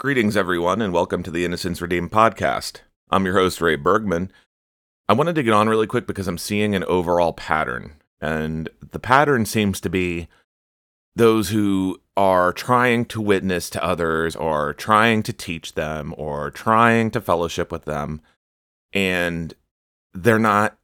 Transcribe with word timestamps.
Greetings, 0.00 0.34
everyone, 0.34 0.80
and 0.80 0.94
welcome 0.94 1.22
to 1.22 1.30
the 1.30 1.44
Innocence 1.44 1.82
Redeemed 1.82 2.10
podcast. 2.10 2.80
I'm 3.10 3.26
your 3.26 3.34
host, 3.34 3.60
Ray 3.60 3.76
Bergman. 3.76 4.32
I 5.10 5.12
wanted 5.12 5.34
to 5.34 5.42
get 5.42 5.52
on 5.52 5.68
really 5.68 5.86
quick 5.86 6.06
because 6.06 6.26
I'm 6.26 6.38
seeing 6.38 6.74
an 6.74 6.84
overall 6.84 7.34
pattern, 7.34 7.92
and 8.18 8.70
the 8.92 8.98
pattern 8.98 9.44
seems 9.44 9.78
to 9.82 9.90
be 9.90 10.28
those 11.14 11.50
who 11.50 12.00
are 12.16 12.50
trying 12.50 13.04
to 13.04 13.20
witness 13.20 13.68
to 13.68 13.84
others, 13.84 14.34
or 14.34 14.72
trying 14.72 15.22
to 15.24 15.34
teach 15.34 15.74
them, 15.74 16.14
or 16.16 16.50
trying 16.50 17.10
to 17.10 17.20
fellowship 17.20 17.70
with 17.70 17.84
them, 17.84 18.22
and 18.94 19.52
they're 20.14 20.38
not 20.38 20.78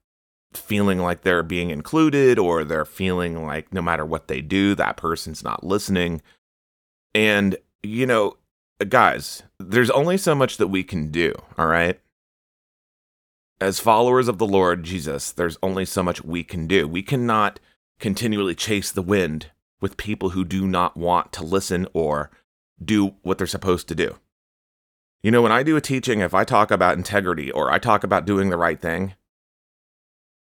feeling 0.52 0.98
like 0.98 1.22
they're 1.22 1.42
being 1.42 1.70
included, 1.70 2.38
or 2.38 2.64
they're 2.64 2.84
feeling 2.84 3.46
like 3.46 3.72
no 3.72 3.80
matter 3.80 4.04
what 4.04 4.28
they 4.28 4.42
do, 4.42 4.74
that 4.74 4.98
person's 4.98 5.42
not 5.42 5.64
listening. 5.64 6.20
And, 7.14 7.56
you 7.82 8.04
know, 8.04 8.36
guys, 8.84 9.42
there's 9.58 9.90
only 9.90 10.18
so 10.18 10.34
much 10.34 10.56
that 10.58 10.68
we 10.68 10.84
can 10.84 11.10
do, 11.10 11.34
all 11.56 11.66
right? 11.66 11.98
As 13.60 13.80
followers 13.80 14.28
of 14.28 14.38
the 14.38 14.46
Lord 14.46 14.84
Jesus, 14.84 15.32
there's 15.32 15.56
only 15.62 15.86
so 15.86 16.02
much 16.02 16.22
we 16.22 16.44
can 16.44 16.66
do. 16.66 16.86
We 16.86 17.02
cannot 17.02 17.58
continually 17.98 18.54
chase 18.54 18.92
the 18.92 19.02
wind 19.02 19.50
with 19.80 19.96
people 19.96 20.30
who 20.30 20.44
do 20.44 20.66
not 20.66 20.96
want 20.96 21.32
to 21.32 21.44
listen 21.44 21.86
or 21.94 22.30
do 22.82 23.14
what 23.22 23.38
they're 23.38 23.46
supposed 23.46 23.88
to 23.88 23.94
do. 23.94 24.16
You 25.22 25.30
know, 25.30 25.42
when 25.42 25.52
I 25.52 25.62
do 25.62 25.76
a 25.76 25.80
teaching, 25.80 26.20
if 26.20 26.34
I 26.34 26.44
talk 26.44 26.70
about 26.70 26.98
integrity 26.98 27.50
or 27.50 27.72
I 27.72 27.78
talk 27.78 28.04
about 28.04 28.26
doing 28.26 28.50
the 28.50 28.58
right 28.58 28.80
thing, 28.80 29.14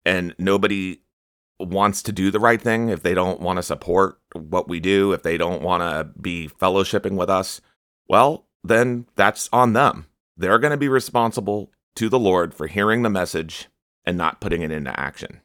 and 0.06 0.34
nobody 0.40 1.02
wants 1.60 2.02
to 2.04 2.12
do 2.12 2.32
the 2.32 2.40
right 2.40 2.62
thing, 2.62 2.90
if 2.90 3.04
they 3.04 3.14
don't 3.14 3.42
want 3.42 3.58
to 3.58 3.64
support 3.64 4.20
what 4.34 4.68
we 4.68 4.80
do, 4.80 5.12
if 5.12 5.22
they 5.22 5.38
don't 5.38 5.62
want 5.62 5.84
to 5.84 6.20
be 6.20 6.48
fellowshipping 6.48 7.18
with 7.18 7.30
us, 7.30 7.62
well, 8.12 8.46
then 8.62 9.06
that's 9.16 9.48
on 9.54 9.72
them. 9.72 10.06
They're 10.36 10.60
going 10.60 10.72
to 10.72 10.78
be 10.78 10.90
responsible 10.90 11.72
to 11.96 12.10
the 12.10 12.20
Lord 12.20 12.54
for 12.54 12.68
hearing 12.68 13.04
the 13.04 13.10
message 13.10 13.70
and 14.04 14.18
not 14.18 14.42
putting 14.42 14.62
it 14.62 14.70
into 14.70 15.00
action. 15.00 15.40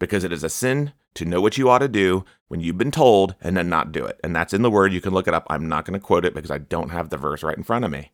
Because 0.00 0.24
it 0.24 0.32
is 0.32 0.42
a 0.42 0.48
sin 0.48 0.94
to 1.16 1.26
know 1.26 1.42
what 1.42 1.58
you 1.58 1.68
ought 1.68 1.80
to 1.80 1.88
do 1.88 2.24
when 2.48 2.60
you've 2.60 2.78
been 2.78 2.90
told 2.90 3.34
and 3.42 3.58
then 3.58 3.68
not 3.68 3.92
do 3.92 4.06
it. 4.06 4.18
And 4.24 4.34
that's 4.34 4.54
in 4.54 4.62
the 4.62 4.70
word. 4.70 4.94
You 4.94 5.02
can 5.02 5.12
look 5.12 5.28
it 5.28 5.34
up. 5.34 5.46
I'm 5.50 5.68
not 5.68 5.84
going 5.84 6.00
to 6.00 6.04
quote 6.04 6.24
it 6.24 6.32
because 6.32 6.50
I 6.50 6.56
don't 6.56 6.92
have 6.92 7.10
the 7.10 7.18
verse 7.18 7.42
right 7.42 7.58
in 7.58 7.62
front 7.62 7.84
of 7.84 7.90
me. 7.90 8.12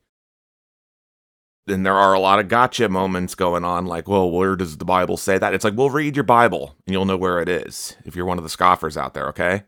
Then 1.69 1.84
there 1.84 1.97
are 1.97 2.14
a 2.14 2.20
lot 2.20 2.41
of 2.41 2.48
gotcha 2.48 2.89
moments 2.89 3.36
going 3.36 3.64
on, 3.64 3.86
like, 3.86 4.08
well, 4.08 4.29
where 4.29 4.56
does 4.56 4.79
the 4.79 4.84
Bible 4.84 5.17
say 5.17 5.39
that? 5.39 5.55
It's 5.55 5.62
like, 5.62 5.77
well, 5.77 5.89
read 5.89 6.17
your 6.17 6.25
Bible 6.25 6.75
and 6.84 6.92
you'll 6.92 7.05
know 7.05 7.17
where 7.17 7.39
it 7.39 7.48
is 7.48 7.95
if 8.05 8.17
you're 8.17 8.27
one 8.27 8.39
of 8.39 8.45
the 8.45 8.51
scoffers 8.51 8.97
out 8.97 9.14
there, 9.14 9.29
okay? 9.29 9.62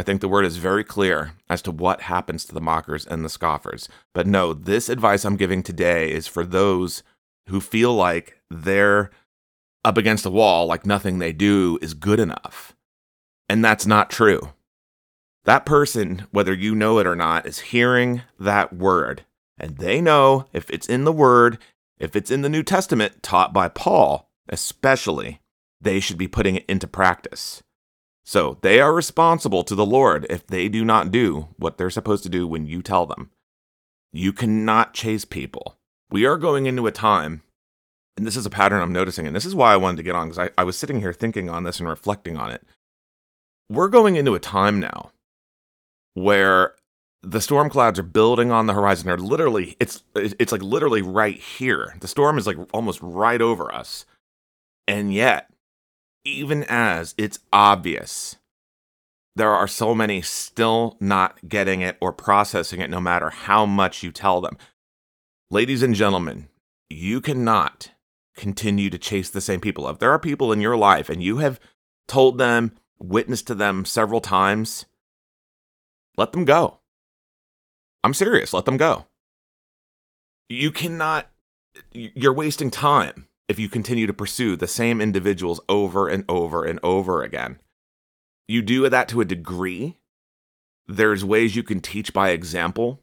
I 0.00 0.02
think 0.02 0.22
the 0.22 0.28
word 0.28 0.46
is 0.46 0.56
very 0.56 0.82
clear 0.82 1.34
as 1.50 1.60
to 1.60 1.70
what 1.70 2.00
happens 2.00 2.46
to 2.46 2.54
the 2.54 2.60
mockers 2.62 3.06
and 3.06 3.22
the 3.22 3.28
scoffers. 3.28 3.86
But 4.14 4.26
no, 4.26 4.54
this 4.54 4.88
advice 4.88 5.26
I'm 5.26 5.36
giving 5.36 5.62
today 5.62 6.10
is 6.10 6.26
for 6.26 6.42
those 6.42 7.02
who 7.50 7.60
feel 7.60 7.94
like 7.94 8.40
they're 8.50 9.10
up 9.84 9.98
against 9.98 10.24
a 10.24 10.30
wall, 10.30 10.64
like 10.64 10.86
nothing 10.86 11.18
they 11.18 11.34
do 11.34 11.78
is 11.82 11.92
good 11.92 12.18
enough. 12.18 12.74
And 13.46 13.62
that's 13.62 13.84
not 13.84 14.08
true. 14.08 14.54
That 15.44 15.66
person, 15.66 16.26
whether 16.30 16.54
you 16.54 16.74
know 16.74 16.98
it 16.98 17.06
or 17.06 17.14
not, 17.14 17.44
is 17.44 17.58
hearing 17.58 18.22
that 18.38 18.72
word. 18.72 19.26
And 19.58 19.76
they 19.76 20.00
know 20.00 20.46
if 20.54 20.70
it's 20.70 20.88
in 20.88 21.04
the 21.04 21.12
word, 21.12 21.58
if 21.98 22.16
it's 22.16 22.30
in 22.30 22.40
the 22.40 22.48
New 22.48 22.62
Testament 22.62 23.22
taught 23.22 23.52
by 23.52 23.68
Paul, 23.68 24.30
especially, 24.48 25.42
they 25.78 26.00
should 26.00 26.16
be 26.16 26.26
putting 26.26 26.56
it 26.56 26.64
into 26.70 26.86
practice. 26.86 27.62
So 28.24 28.58
they 28.62 28.80
are 28.80 28.92
responsible 28.92 29.64
to 29.64 29.74
the 29.74 29.86
Lord 29.86 30.26
if 30.30 30.46
they 30.46 30.68
do 30.68 30.84
not 30.84 31.10
do 31.10 31.48
what 31.56 31.78
they're 31.78 31.90
supposed 31.90 32.22
to 32.24 32.28
do 32.28 32.46
when 32.46 32.66
you 32.66 32.82
tell 32.82 33.06
them. 33.06 33.30
You 34.12 34.32
cannot 34.32 34.94
chase 34.94 35.24
people. 35.24 35.76
We 36.10 36.26
are 36.26 36.36
going 36.36 36.66
into 36.66 36.86
a 36.86 36.92
time, 36.92 37.42
and 38.16 38.26
this 38.26 38.36
is 38.36 38.46
a 38.46 38.50
pattern 38.50 38.82
I'm 38.82 38.92
noticing, 38.92 39.26
and 39.26 39.34
this 39.34 39.44
is 39.44 39.54
why 39.54 39.72
I 39.72 39.76
wanted 39.76 39.98
to 39.98 40.02
get 40.02 40.14
on 40.14 40.28
because 40.28 40.50
I, 40.50 40.60
I 40.60 40.64
was 40.64 40.76
sitting 40.78 41.00
here 41.00 41.12
thinking 41.12 41.48
on 41.48 41.64
this 41.64 41.78
and 41.78 41.88
reflecting 41.88 42.36
on 42.36 42.50
it. 42.50 42.62
We're 43.68 43.88
going 43.88 44.16
into 44.16 44.34
a 44.34 44.40
time 44.40 44.80
now 44.80 45.12
where 46.14 46.74
the 47.22 47.40
storm 47.40 47.70
clouds 47.70 47.98
are 47.98 48.04
building 48.04 48.50
on 48.50 48.66
the 48.66 48.72
horizon. 48.74 49.06
They're 49.06 49.16
literally, 49.18 49.76
it's 49.78 50.02
it's 50.14 50.52
like 50.52 50.62
literally 50.62 51.02
right 51.02 51.38
here. 51.38 51.94
The 52.00 52.08
storm 52.08 52.38
is 52.38 52.46
like 52.46 52.56
almost 52.72 52.98
right 53.02 53.40
over 53.40 53.72
us. 53.72 54.06
And 54.88 55.12
yet, 55.14 55.49
even 56.24 56.64
as 56.64 57.14
it's 57.16 57.38
obvious, 57.52 58.36
there 59.36 59.50
are 59.50 59.68
so 59.68 59.94
many 59.94 60.20
still 60.20 60.96
not 61.00 61.48
getting 61.48 61.80
it 61.80 61.96
or 62.00 62.12
processing 62.12 62.80
it 62.80 62.90
no 62.90 63.00
matter 63.00 63.30
how 63.30 63.64
much 63.64 64.02
you 64.02 64.12
tell 64.12 64.40
them. 64.40 64.56
Ladies 65.50 65.82
and 65.82 65.94
gentlemen, 65.94 66.48
you 66.88 67.20
cannot 67.20 67.90
continue 68.36 68.90
to 68.90 68.98
chase 68.98 69.30
the 69.30 69.40
same 69.40 69.60
people. 69.60 69.88
If 69.88 69.98
there 69.98 70.12
are 70.12 70.18
people 70.18 70.52
in 70.52 70.60
your 70.60 70.76
life 70.76 71.08
and 71.08 71.22
you 71.22 71.38
have 71.38 71.60
told 72.06 72.38
them, 72.38 72.72
witnessed 72.98 73.46
to 73.46 73.54
them 73.54 73.84
several 73.84 74.20
times, 74.20 74.84
let 76.16 76.32
them 76.32 76.44
go. 76.44 76.78
I'm 78.04 78.14
serious, 78.14 78.52
let 78.52 78.64
them 78.64 78.76
go. 78.76 79.06
You 80.48 80.70
cannot, 80.70 81.30
you're 81.92 82.32
wasting 82.32 82.70
time 82.70 83.26
if 83.50 83.58
you 83.58 83.68
continue 83.68 84.06
to 84.06 84.12
pursue 84.12 84.54
the 84.54 84.68
same 84.68 85.00
individuals 85.00 85.60
over 85.68 86.08
and 86.08 86.24
over 86.28 86.64
and 86.64 86.78
over 86.84 87.24
again. 87.24 87.58
You 88.46 88.62
do 88.62 88.88
that 88.88 89.08
to 89.08 89.20
a 89.20 89.24
degree. 89.24 89.96
There's 90.86 91.24
ways 91.24 91.56
you 91.56 91.64
can 91.64 91.80
teach 91.80 92.12
by 92.12 92.30
example, 92.30 93.02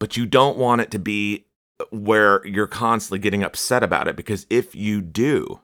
but 0.00 0.16
you 0.16 0.26
don't 0.26 0.58
want 0.58 0.80
it 0.80 0.90
to 0.90 0.98
be 0.98 1.46
where 1.90 2.44
you're 2.44 2.66
constantly 2.66 3.20
getting 3.20 3.44
upset 3.44 3.84
about 3.84 4.08
it 4.08 4.16
because 4.16 4.48
if 4.50 4.74
you 4.74 5.00
do, 5.00 5.60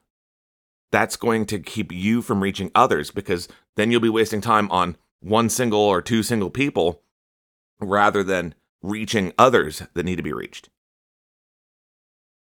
that's 0.93 1.17
going 1.17 1.45
to 1.47 1.59
keep 1.59 1.91
you 1.91 2.23
from 2.23 2.41
reaching 2.41 2.71
others 2.73 3.11
because 3.11 3.49
then 3.75 3.91
you'll 3.91 4.01
be 4.01 4.09
wasting 4.09 4.41
time 4.41 4.71
on 4.71 4.97
one 5.19 5.49
single 5.49 5.81
or 5.81 6.01
two 6.01 6.23
single 6.23 6.51
people 6.51 7.03
rather 7.81 8.23
than 8.23 8.55
reaching 8.81 9.33
others 9.37 9.83
that 9.95 10.05
need 10.05 10.17
to 10.17 10.23
be 10.23 10.33
reached. 10.33 10.69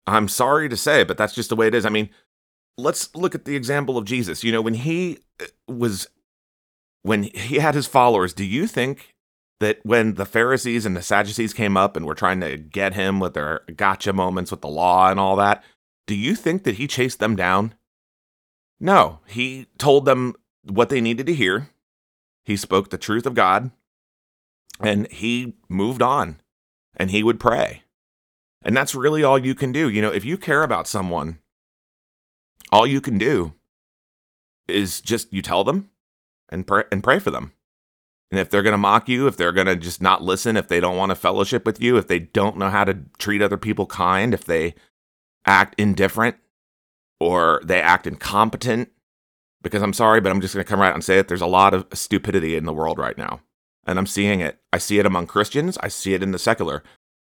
I'm 0.06 0.28
sorry 0.28 0.68
to 0.68 0.76
say, 0.76 1.04
but 1.04 1.16
that's 1.16 1.34
just 1.34 1.48
the 1.48 1.56
way 1.56 1.68
it 1.68 1.74
is. 1.74 1.86
I 1.86 1.90
mean, 1.90 2.10
let's 2.76 3.14
look 3.14 3.34
at 3.34 3.44
the 3.44 3.56
example 3.56 3.96
of 3.96 4.04
Jesus. 4.04 4.42
You 4.42 4.52
know, 4.52 4.62
when 4.62 4.74
he 4.74 5.18
uh, 5.40 5.46
was 5.68 6.08
when 7.02 7.24
he 7.24 7.56
had 7.56 7.74
his 7.74 7.86
followers, 7.86 8.32
do 8.32 8.44
you 8.44 8.66
think 8.66 9.14
that 9.60 9.78
when 9.84 10.14
the 10.14 10.26
Pharisees 10.26 10.86
and 10.86 10.96
the 10.96 11.02
Sadducees 11.02 11.54
came 11.54 11.76
up 11.76 11.96
and 11.96 12.06
were 12.06 12.14
trying 12.14 12.40
to 12.40 12.56
get 12.56 12.94
him 12.94 13.20
with 13.20 13.34
their 13.34 13.60
gotcha 13.76 14.12
moments 14.12 14.50
with 14.50 14.60
the 14.60 14.68
law 14.68 15.08
and 15.08 15.20
all 15.20 15.36
that, 15.36 15.62
do 16.06 16.14
you 16.14 16.34
think 16.34 16.64
that 16.64 16.76
he 16.76 16.86
chased 16.86 17.20
them 17.20 17.36
down? 17.36 17.74
No, 18.80 19.20
he 19.26 19.66
told 19.78 20.04
them 20.04 20.34
what 20.64 20.88
they 20.88 21.00
needed 21.00 21.26
to 21.26 21.34
hear. 21.34 21.70
He 22.44 22.56
spoke 22.56 22.90
the 22.90 22.98
truth 22.98 23.26
of 23.26 23.34
God 23.34 23.70
and 24.80 25.10
he 25.12 25.54
moved 25.68 26.02
on 26.02 26.40
and 26.96 27.10
he 27.10 27.22
would 27.22 27.38
pray. 27.38 27.82
And 28.64 28.76
that's 28.76 28.94
really 28.94 29.24
all 29.24 29.38
you 29.38 29.54
can 29.54 29.72
do. 29.72 29.88
You 29.88 30.02
know, 30.02 30.12
if 30.12 30.24
you 30.24 30.36
care 30.36 30.62
about 30.62 30.86
someone, 30.86 31.38
all 32.70 32.86
you 32.86 33.00
can 33.00 33.18
do 33.18 33.54
is 34.68 35.00
just 35.00 35.32
you 35.32 35.42
tell 35.42 35.64
them 35.64 35.90
and 36.48 36.66
pray 36.66 36.84
and 36.90 37.02
pray 37.02 37.18
for 37.18 37.30
them. 37.30 37.52
And 38.30 38.40
if 38.40 38.48
they're 38.48 38.62
going 38.62 38.72
to 38.72 38.78
mock 38.78 39.08
you, 39.08 39.26
if 39.26 39.36
they're 39.36 39.52
going 39.52 39.66
to 39.66 39.76
just 39.76 40.00
not 40.00 40.22
listen, 40.22 40.56
if 40.56 40.68
they 40.68 40.80
don't 40.80 40.96
want 40.96 41.10
to 41.10 41.16
fellowship 41.16 41.66
with 41.66 41.82
you, 41.82 41.98
if 41.98 42.08
they 42.08 42.18
don't 42.18 42.56
know 42.56 42.70
how 42.70 42.84
to 42.84 43.00
treat 43.18 43.42
other 43.42 43.58
people 43.58 43.84
kind, 43.84 44.32
if 44.32 44.46
they 44.46 44.74
act 45.44 45.74
indifferent 45.78 46.36
or 47.20 47.60
they 47.62 47.80
act 47.80 48.06
incompetent, 48.06 48.90
because 49.60 49.82
I'm 49.82 49.92
sorry, 49.92 50.22
but 50.22 50.32
I'm 50.32 50.40
just 50.40 50.54
going 50.54 50.64
to 50.64 50.68
come 50.68 50.80
right 50.80 50.88
out 50.88 50.94
and 50.94 51.04
say 51.04 51.18
it. 51.18 51.28
There's 51.28 51.42
a 51.42 51.46
lot 51.46 51.74
of 51.74 51.86
stupidity 51.92 52.56
in 52.56 52.64
the 52.64 52.72
world 52.72 52.98
right 52.98 53.18
now. 53.18 53.40
And 53.86 53.98
I'm 53.98 54.06
seeing 54.06 54.40
it. 54.40 54.58
I 54.72 54.78
see 54.78 54.98
it 54.98 55.06
among 55.06 55.26
Christians. 55.26 55.76
I 55.82 55.88
see 55.88 56.14
it 56.14 56.22
in 56.22 56.32
the 56.32 56.38
secular. 56.38 56.82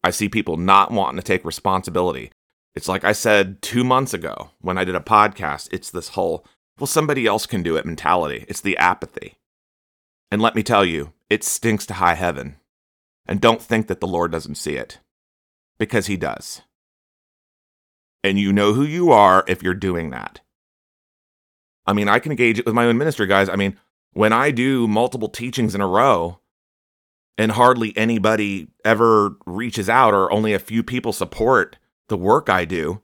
I 0.04 0.10
see 0.10 0.30
people 0.30 0.58
not 0.58 0.92
wanting 0.92 1.18
to 1.18 1.24
take 1.24 1.46
responsibility. 1.46 2.32
It's 2.74 2.88
like 2.88 3.04
I 3.04 3.12
said 3.12 3.62
two 3.62 3.84
months 3.84 4.14
ago 4.14 4.52
when 4.62 4.78
I 4.78 4.84
did 4.84 4.96
a 4.96 5.00
podcast, 5.02 5.70
it's 5.72 5.92
this 5.92 6.10
whole, 6.10 6.46
well, 6.80 6.88
somebody 6.88 7.28
else 7.28 7.46
can 7.46 7.64
do 7.64 7.76
it 7.76 7.86
mentality. 7.86 8.46
It's 8.48 8.62
the 8.62 8.78
apathy. 8.78 9.36
And 10.32 10.42
let 10.42 10.56
me 10.56 10.64
tell 10.64 10.86
you, 10.86 11.14
it 11.30 11.44
stinks 11.44 11.86
to 11.88 11.96
high 11.96 12.16
heaven. 12.16 12.56
And 13.28 13.40
don't 13.40 13.62
think 13.62 13.88
that 13.88 14.00
the 14.00 14.08
Lord 14.08 14.32
doesn't 14.32 14.56
see 14.56 14.76
it, 14.76 15.00
because 15.78 16.08
He 16.08 16.18
does. 16.18 16.62
And 18.24 18.40
you 18.40 18.52
know 18.52 18.74
who 18.74 18.84
you 18.84 19.12
are 19.12 19.44
if 19.48 19.62
you're 19.62 19.74
doing 19.74 20.10
that. 20.10 20.42
I 21.86 21.94
mean, 21.94 22.10
I 22.10 22.20
can 22.20 22.36
gauge 22.36 22.60
it 22.60 22.66
with 22.66 22.76
my 22.76 22.86
own 22.86 22.98
ministry, 22.98 23.28
guys. 23.28 23.48
I 23.48 23.56
mean, 23.56 23.78
when 24.14 24.34
I 24.34 24.52
do 24.52 24.88
multiple 24.88 25.30
teachings 25.30 25.76
in 25.76 25.82
a 25.82 25.88
row, 25.88 26.40
and 27.42 27.54
hardly 27.54 27.98
anybody 27.98 28.68
ever 28.86 29.36
reaches 29.48 29.90
out 29.90 30.14
or 30.14 30.32
only 30.32 30.54
a 30.54 30.60
few 30.60 30.84
people 30.84 31.12
support 31.12 31.76
the 32.08 32.16
work 32.16 32.50
I 32.50 32.66
do. 32.66 33.02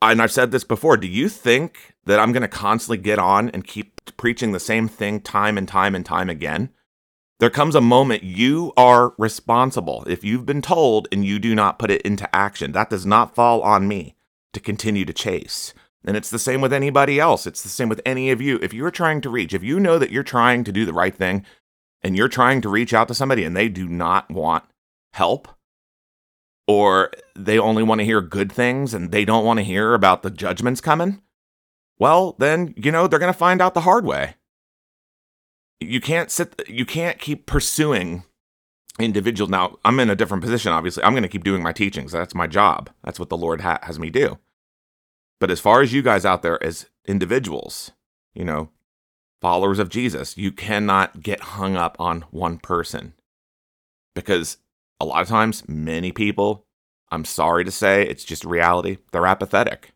And 0.00 0.22
I've 0.22 0.30
said 0.30 0.52
this 0.52 0.62
before. 0.62 0.96
Do 0.96 1.08
you 1.08 1.28
think 1.28 1.96
that 2.04 2.20
I'm 2.20 2.30
going 2.30 2.42
to 2.42 2.48
constantly 2.48 2.98
get 2.98 3.18
on 3.18 3.50
and 3.50 3.66
keep 3.66 4.16
preaching 4.16 4.52
the 4.52 4.60
same 4.60 4.86
thing 4.86 5.20
time 5.20 5.58
and 5.58 5.66
time 5.66 5.96
and 5.96 6.06
time 6.06 6.30
again? 6.30 6.70
There 7.40 7.50
comes 7.50 7.74
a 7.74 7.80
moment 7.80 8.22
you 8.22 8.72
are 8.76 9.14
responsible. 9.18 10.04
If 10.06 10.22
you've 10.22 10.46
been 10.46 10.62
told 10.62 11.08
and 11.10 11.24
you 11.24 11.40
do 11.40 11.56
not 11.56 11.80
put 11.80 11.90
it 11.90 12.02
into 12.02 12.32
action, 12.34 12.70
that 12.70 12.88
does 12.88 13.04
not 13.04 13.34
fall 13.34 13.62
on 13.62 13.88
me 13.88 14.14
to 14.52 14.60
continue 14.60 15.04
to 15.04 15.12
chase. 15.12 15.74
And 16.04 16.16
it's 16.16 16.30
the 16.30 16.38
same 16.38 16.60
with 16.60 16.72
anybody 16.72 17.18
else. 17.18 17.48
It's 17.48 17.64
the 17.64 17.68
same 17.68 17.88
with 17.88 18.00
any 18.06 18.30
of 18.30 18.40
you. 18.40 18.60
If 18.62 18.72
you're 18.72 18.92
trying 18.92 19.20
to 19.22 19.28
reach, 19.28 19.52
if 19.52 19.64
you 19.64 19.80
know 19.80 19.98
that 19.98 20.12
you're 20.12 20.22
trying 20.22 20.62
to 20.62 20.72
do 20.72 20.86
the 20.86 20.92
right 20.92 21.14
thing 21.14 21.44
and 22.02 22.16
you're 22.16 22.28
trying 22.28 22.60
to 22.62 22.68
reach 22.68 22.94
out 22.94 23.08
to 23.08 23.14
somebody 23.14 23.44
and 23.44 23.56
they 23.56 23.68
do 23.68 23.88
not 23.88 24.30
want 24.30 24.64
help, 25.12 25.48
or 26.66 27.10
they 27.34 27.58
only 27.58 27.82
want 27.82 28.00
to 28.00 28.04
hear 28.04 28.20
good 28.20 28.52
things 28.52 28.92
and 28.94 29.10
they 29.10 29.24
don't 29.24 29.44
want 29.44 29.58
to 29.58 29.64
hear 29.64 29.94
about 29.94 30.22
the 30.22 30.30
judgments 30.30 30.80
coming, 30.80 31.22
well, 31.98 32.36
then, 32.38 32.74
you 32.76 32.92
know, 32.92 33.06
they're 33.06 33.18
going 33.18 33.32
to 33.32 33.38
find 33.38 33.60
out 33.60 33.74
the 33.74 33.80
hard 33.80 34.04
way. 34.04 34.34
You 35.80 36.00
can't 36.00 36.30
sit 36.30 36.60
you 36.68 36.84
can't 36.84 37.20
keep 37.20 37.46
pursuing 37.46 38.24
individuals. 38.98 39.48
Now 39.48 39.78
i'm 39.84 40.00
in 40.00 40.10
a 40.10 40.16
different 40.16 40.42
position 40.42 40.72
obviously. 40.72 41.04
I'm 41.04 41.12
going 41.12 41.22
to 41.22 41.28
keep 41.28 41.44
doing 41.44 41.62
my 41.62 41.72
teachings. 41.72 42.10
That's 42.10 42.34
my 42.34 42.48
job. 42.48 42.90
That's 43.04 43.20
what 43.20 43.28
the 43.28 43.36
lord 43.36 43.60
ha- 43.60 43.78
has 43.82 43.96
me 43.98 44.10
do. 44.10 44.38
But 45.38 45.52
as 45.52 45.60
far 45.60 45.80
as 45.80 45.92
you 45.92 46.02
guys 46.02 46.24
out 46.24 46.42
there 46.42 46.62
as 46.62 46.86
individuals 47.06 47.92
you 48.34 48.44
know 48.44 48.70
followers 49.40 49.78
of 49.78 49.88
jesus 49.88 50.36
you 50.36 50.50
cannot 50.50 51.22
get 51.22 51.40
hung 51.40 51.76
up 51.76 51.96
on 51.98 52.22
one 52.30 52.58
person 52.58 53.14
because 54.14 54.58
a 55.00 55.04
lot 55.04 55.22
of 55.22 55.28
times 55.28 55.62
many 55.68 56.12
people 56.12 56.66
i'm 57.10 57.24
sorry 57.24 57.64
to 57.64 57.70
say 57.70 58.02
it's 58.02 58.24
just 58.24 58.44
reality 58.44 58.98
they're 59.12 59.26
apathetic 59.26 59.92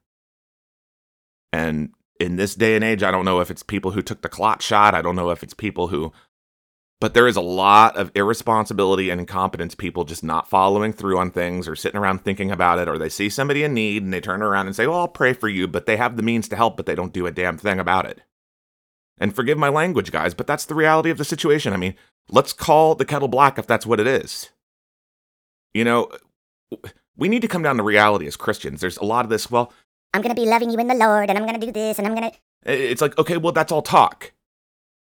and 1.53 1.91
in 2.23 2.37
this 2.37 2.55
day 2.55 2.75
and 2.75 2.85
age, 2.85 3.03
I 3.03 3.11
don't 3.11 3.25
know 3.25 3.41
if 3.41 3.51
it's 3.51 3.63
people 3.63 3.91
who 3.91 4.03
took 4.03 4.23
the 4.23 4.29
clot 4.29 4.63
shot. 4.63 4.95
I 4.95 5.03
don't 5.03 5.17
know 5.17 5.31
if 5.31 5.43
it's 5.43 5.55
people 5.55 5.89
who, 5.89 6.13
but 7.01 7.15
there 7.15 7.27
is 7.27 7.37
a 7.37 7.43
lot 7.43 7.97
of 7.97 8.13
irresponsibility 8.15 9.11
and 9.11 9.21
incompetence 9.21 9.75
people 9.75 10.05
just 10.05 10.23
not 10.23 10.49
following 10.49 10.93
through 10.93 11.19
on 11.19 11.31
things 11.31 11.67
or 11.67 11.77
sitting 11.77 12.01
around 12.01 12.21
thinking 12.21 12.51
about 12.51 12.79
it, 12.79 12.89
or 12.89 12.97
they 12.97 13.09
see 13.09 13.29
somebody 13.29 13.65
in 13.65 13.75
need 13.75 14.03
and 14.03 14.13
they 14.13 14.21
turn 14.21 14.43
around 14.43 14.67
and 14.67 14.77
say, 14.77 14.87
Well, 14.87 15.01
I'll 15.01 15.09
pray 15.09 15.33
for 15.33 15.49
you, 15.49 15.67
but 15.67 15.87
they 15.87 15.97
have 15.97 16.17
the 16.17 16.23
means 16.23 16.49
to 16.49 16.57
help, 16.57 16.77
but 16.77 16.87
they 16.87 16.95
don't 16.95 17.13
do 17.13 17.27
a 17.27 17.33
damn 17.33 17.59
thing 17.59 17.79
about 17.79 18.07
it. 18.07 18.23
And 19.23 19.33
forgive 19.33 19.57
my 19.57 19.69
language, 19.69 20.11
guys, 20.11 20.35
but 20.35 20.49
that's 20.49 20.65
the 20.65 20.75
reality 20.75 21.09
of 21.09 21.17
the 21.17 21.25
situation. 21.25 21.73
I 21.73 21.77
mean, 21.77 21.95
let's 22.29 22.53
call 22.53 22.97
the 22.97 23.05
kettle 23.05 23.29
black 23.29 23.57
if 23.57 23.69
that's 23.69 23.87
what 23.87 24.01
it 24.01 24.07
is. 24.09 24.51
You 25.73 25.85
know, 25.85 26.11
we 27.17 27.29
need 27.29 27.43
to 27.43 27.49
come 27.49 27.63
down 27.63 27.77
to 27.77 27.85
reality 27.85 28.27
as 28.27 28.37
Christians. 28.37 28.81
There's 28.81 28.97
a 28.97 29.05
lot 29.05 29.25
of 29.25 29.31
this, 29.31 29.49
well, 29.49 29.73
I'm 30.13 30.23
going 30.23 30.35
to 30.35 30.43
be 30.43 30.49
loving 30.49 30.71
you 30.71 30.79
in 30.79 30.89
the 30.89 30.97
Lord 30.97 31.31
and 31.31 31.39
I'm 31.39 31.47
going 31.47 31.61
to 31.61 31.65
do 31.65 31.71
this 31.71 31.99
and 31.99 32.09
I'm 32.09 32.17
going 32.17 32.33
to. 32.33 32.37
It's 32.65 33.01
like, 33.01 33.17
okay, 33.17 33.37
well, 33.37 33.53
that's 33.53 33.71
all 33.71 33.81
talk. 33.81 34.33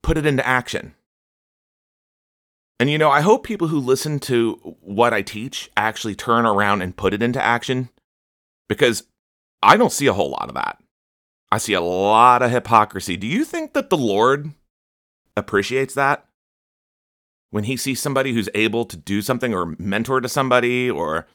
Put 0.02 0.18
it 0.18 0.26
into 0.26 0.48
action. 0.48 0.96
And 2.80 2.90
you 2.90 2.98
know, 2.98 3.10
I 3.10 3.20
hope 3.20 3.44
people 3.44 3.68
who 3.68 3.80
listen 3.80 4.22
to 4.22 4.78
what 4.80 5.14
I 5.14 5.24
teach 5.24 5.70
actually 5.76 6.16
turn 6.16 6.46
around 6.46 6.82
and 6.82 6.96
put 6.96 7.14
it 7.14 7.22
into 7.22 7.44
action 7.44 7.90
because 8.70 9.04
I 9.62 9.76
don't 9.76 9.92
see 9.92 10.08
a 10.08 10.14
whole 10.14 10.30
lot 10.30 10.48
of 10.48 10.56
that. 10.56 10.78
I 11.52 11.58
see 11.58 11.74
a 11.74 11.82
lot 11.82 12.42
of 12.42 12.52
hypocrisy. 12.52 13.18
Do 13.18 13.28
you 13.28 13.46
think 13.46 13.74
that 13.74 13.90
the 13.90 13.98
Lord 13.98 14.52
appreciates 15.38 15.94
that? 15.94 16.26
When 17.52 17.66
he 17.66 17.78
sees 17.78 18.02
somebody 18.02 18.34
who's 18.34 18.50
able 18.54 18.86
to 18.86 18.98
do 18.98 19.22
something 19.22 19.54
or 19.54 19.76
mentor 19.78 20.20
to 20.20 20.28
somebody 20.28 20.90
or 20.90 21.28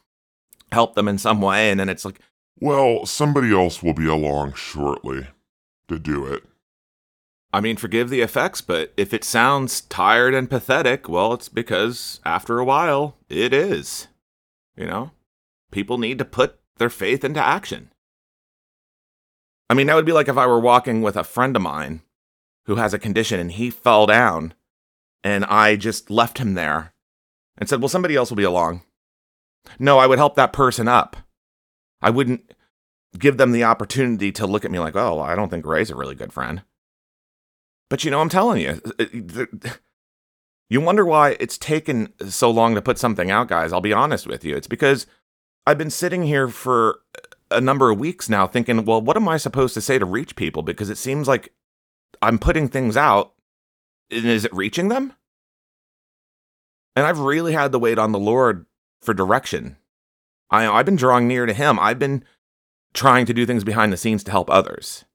help 0.71 0.95
them 0.95 1.07
in 1.07 1.17
some 1.17 1.41
way, 1.41 1.71
and 1.71 1.79
then 1.79 1.89
it's 1.89 2.05
like, 2.05 2.19
well, 2.59 3.05
somebody 3.05 3.51
else 3.51 3.81
will 3.81 3.93
be 3.93 4.05
along 4.05 4.53
shortly 4.53 5.27
to 5.87 5.97
do 5.97 6.25
it. 6.25 6.43
I 7.53 7.59
mean, 7.59 7.75
forgive 7.75 8.09
the 8.09 8.21
effects, 8.21 8.61
but 8.61 8.93
if 8.95 9.13
it 9.13 9.23
sounds 9.23 9.81
tired 9.81 10.33
and 10.33 10.49
pathetic, 10.49 11.09
well, 11.09 11.33
it's 11.33 11.49
because 11.49 12.21
after 12.23 12.59
a 12.59 12.65
while, 12.65 13.17
it 13.27 13.53
is. 13.53 14.07
You 14.77 14.85
know, 14.85 15.11
people 15.71 15.97
need 15.97 16.17
to 16.19 16.25
put 16.25 16.59
their 16.77 16.89
faith 16.89 17.25
into 17.25 17.43
action. 17.43 17.91
I 19.71 19.73
mean, 19.73 19.87
that 19.87 19.95
would 19.95 20.05
be 20.05 20.11
like 20.11 20.27
if 20.27 20.37
I 20.37 20.47
were 20.47 20.59
walking 20.59 21.01
with 21.01 21.15
a 21.15 21.23
friend 21.23 21.55
of 21.55 21.61
mine 21.61 22.01
who 22.65 22.75
has 22.75 22.93
a 22.93 22.99
condition 22.99 23.39
and 23.39 23.53
he 23.53 23.69
fell 23.69 24.05
down 24.05 24.53
and 25.23 25.45
I 25.45 25.77
just 25.77 26.09
left 26.09 26.39
him 26.39 26.55
there 26.55 26.93
and 27.57 27.69
said, 27.69 27.79
well, 27.79 27.87
somebody 27.87 28.17
else 28.17 28.29
will 28.29 28.35
be 28.35 28.43
along. 28.43 28.81
No, 29.79 29.97
I 29.97 30.07
would 30.07 30.17
help 30.17 30.35
that 30.35 30.51
person 30.51 30.89
up. 30.89 31.15
I 32.01 32.09
wouldn't 32.09 32.53
give 33.17 33.37
them 33.37 33.53
the 33.53 33.63
opportunity 33.63 34.29
to 34.33 34.45
look 34.45 34.65
at 34.65 34.71
me 34.71 34.79
like, 34.79 34.97
oh, 34.97 35.21
I 35.21 35.35
don't 35.35 35.47
think 35.47 35.65
Ray's 35.65 35.89
a 35.89 35.95
really 35.95 36.15
good 36.15 36.33
friend. 36.33 36.63
But 37.89 38.03
you 38.03 38.11
know, 38.11 38.19
I'm 38.19 38.27
telling 38.27 38.59
you, 38.59 38.81
uh, 38.99 39.45
you 40.69 40.81
wonder 40.81 41.05
why 41.05 41.37
it's 41.39 41.57
taken 41.57 42.11
so 42.27 42.51
long 42.51 42.75
to 42.75 42.81
put 42.81 42.97
something 42.97 43.31
out, 43.31 43.47
guys. 43.47 43.71
I'll 43.71 43.79
be 43.79 43.93
honest 43.93 44.27
with 44.27 44.43
you. 44.43 44.53
It's 44.57 44.67
because 44.67 45.07
I've 45.65 45.77
been 45.77 45.89
sitting 45.89 46.23
here 46.23 46.49
for 46.49 46.99
a 47.51 47.61
number 47.61 47.89
of 47.89 47.99
weeks 47.99 48.29
now 48.29 48.47
thinking, 48.47 48.85
well, 48.85 49.01
what 49.01 49.17
am 49.17 49.27
I 49.27 49.37
supposed 49.37 49.73
to 49.75 49.81
say 49.81 49.99
to 49.99 50.05
reach 50.05 50.35
people? 50.35 50.63
Because 50.63 50.89
it 50.89 50.97
seems 50.97 51.27
like 51.27 51.53
I'm 52.21 52.39
putting 52.39 52.67
things 52.67 52.97
out. 52.97 53.33
And 54.09 54.25
is 54.25 54.45
it 54.45 54.53
reaching 54.53 54.89
them? 54.89 55.13
And 56.95 57.05
I've 57.05 57.19
really 57.19 57.53
had 57.53 57.71
to 57.71 57.79
wait 57.79 57.97
on 57.97 58.11
the 58.11 58.19
Lord 58.19 58.65
for 59.01 59.13
direction 59.13 59.77
I, 60.51 60.67
I've 60.67 60.85
been 60.85 60.97
drawing 60.97 61.27
near 61.27 61.45
to 61.45 61.53
him. 61.53 61.79
I've 61.79 61.97
been 61.97 62.23
trying 62.93 63.25
to 63.25 63.33
do 63.33 63.45
things 63.45 63.63
behind 63.63 63.91
the 63.91 63.97
scenes 63.97 64.23
to 64.25 64.31
help 64.31 64.49
others. 64.49 65.05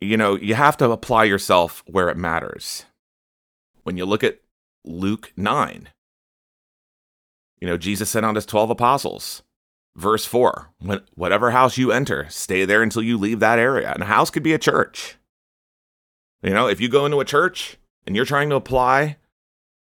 You 0.00 0.16
know, 0.16 0.36
you 0.36 0.54
have 0.54 0.76
to 0.78 0.90
apply 0.90 1.24
yourself 1.24 1.82
where 1.86 2.08
it 2.08 2.16
matters. 2.16 2.84
When 3.82 3.96
you 3.96 4.06
look 4.06 4.22
at 4.22 4.40
Luke 4.84 5.32
9, 5.36 5.88
you 7.60 7.66
know, 7.66 7.76
Jesus 7.76 8.10
sent 8.10 8.24
out 8.24 8.36
his 8.36 8.46
12 8.46 8.70
apostles. 8.70 9.42
Verse 9.96 10.24
4 10.24 10.70
Whatever 11.14 11.52
house 11.52 11.78
you 11.78 11.92
enter, 11.92 12.26
stay 12.28 12.64
there 12.64 12.82
until 12.82 13.02
you 13.02 13.16
leave 13.16 13.40
that 13.40 13.58
area. 13.58 13.92
And 13.92 14.02
a 14.02 14.06
house 14.06 14.30
could 14.30 14.42
be 14.42 14.52
a 14.52 14.58
church. 14.58 15.16
You 16.42 16.50
know, 16.50 16.68
if 16.68 16.80
you 16.80 16.88
go 16.88 17.06
into 17.06 17.20
a 17.20 17.24
church 17.24 17.78
and 18.06 18.14
you're 18.14 18.24
trying 18.24 18.50
to 18.50 18.56
apply 18.56 19.16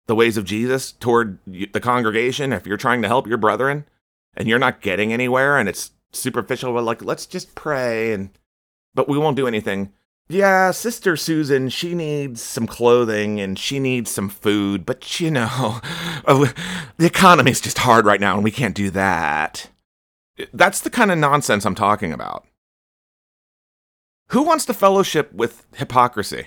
the 0.07 0.15
ways 0.15 0.37
of 0.37 0.45
Jesus 0.45 0.93
toward 0.93 1.39
the 1.47 1.81
congregation, 1.81 2.53
if 2.53 2.67
you're 2.67 2.77
trying 2.77 3.01
to 3.03 3.09
help 3.09 3.27
your 3.27 3.39
brethren 3.39 3.87
and 4.35 4.49
you're 4.49 4.59
not 4.59 4.83
getting 4.83 5.13
anywhere 5.13 5.57
and 5.57 5.69
it's 5.69 5.93
superficial, 6.13 6.73
well, 6.73 6.85
like, 6.85 7.03
let's 7.03 7.25
just 7.25 7.55
pray 7.55 8.13
and, 8.13 8.31
but 8.95 9.09
we 9.09 9.17
won't 9.17 9.37
do 9.37 9.47
anything. 9.47 9.93
Yeah, 10.29 10.71
Sister 10.73 11.17
Susan, 11.17 11.69
she 11.69 11.95
needs 11.95 12.43
some 12.43 12.67
clothing 12.67 13.41
and 13.41 13.59
she 13.59 13.79
needs 13.79 14.11
some 14.11 14.29
food, 14.29 14.85
but 14.85 15.21
you 15.21 15.31
know, 15.31 15.81
the 16.27 17.07
economy's 17.07 17.61
just 17.61 17.79
hard 17.79 18.05
right 18.05 18.21
now 18.21 18.35
and 18.35 18.45
we 18.45 18.51
can't 18.51 18.75
do 18.75 18.91
that. 18.91 19.69
That's 20.53 20.81
the 20.81 20.91
kind 20.91 21.11
of 21.11 21.19
nonsense 21.19 21.65
I'm 21.65 21.75
talking 21.75 22.13
about. 22.13 22.47
Who 24.29 24.43
wants 24.43 24.65
to 24.67 24.75
fellowship 24.75 25.33
with 25.33 25.67
hypocrisy? 25.75 26.47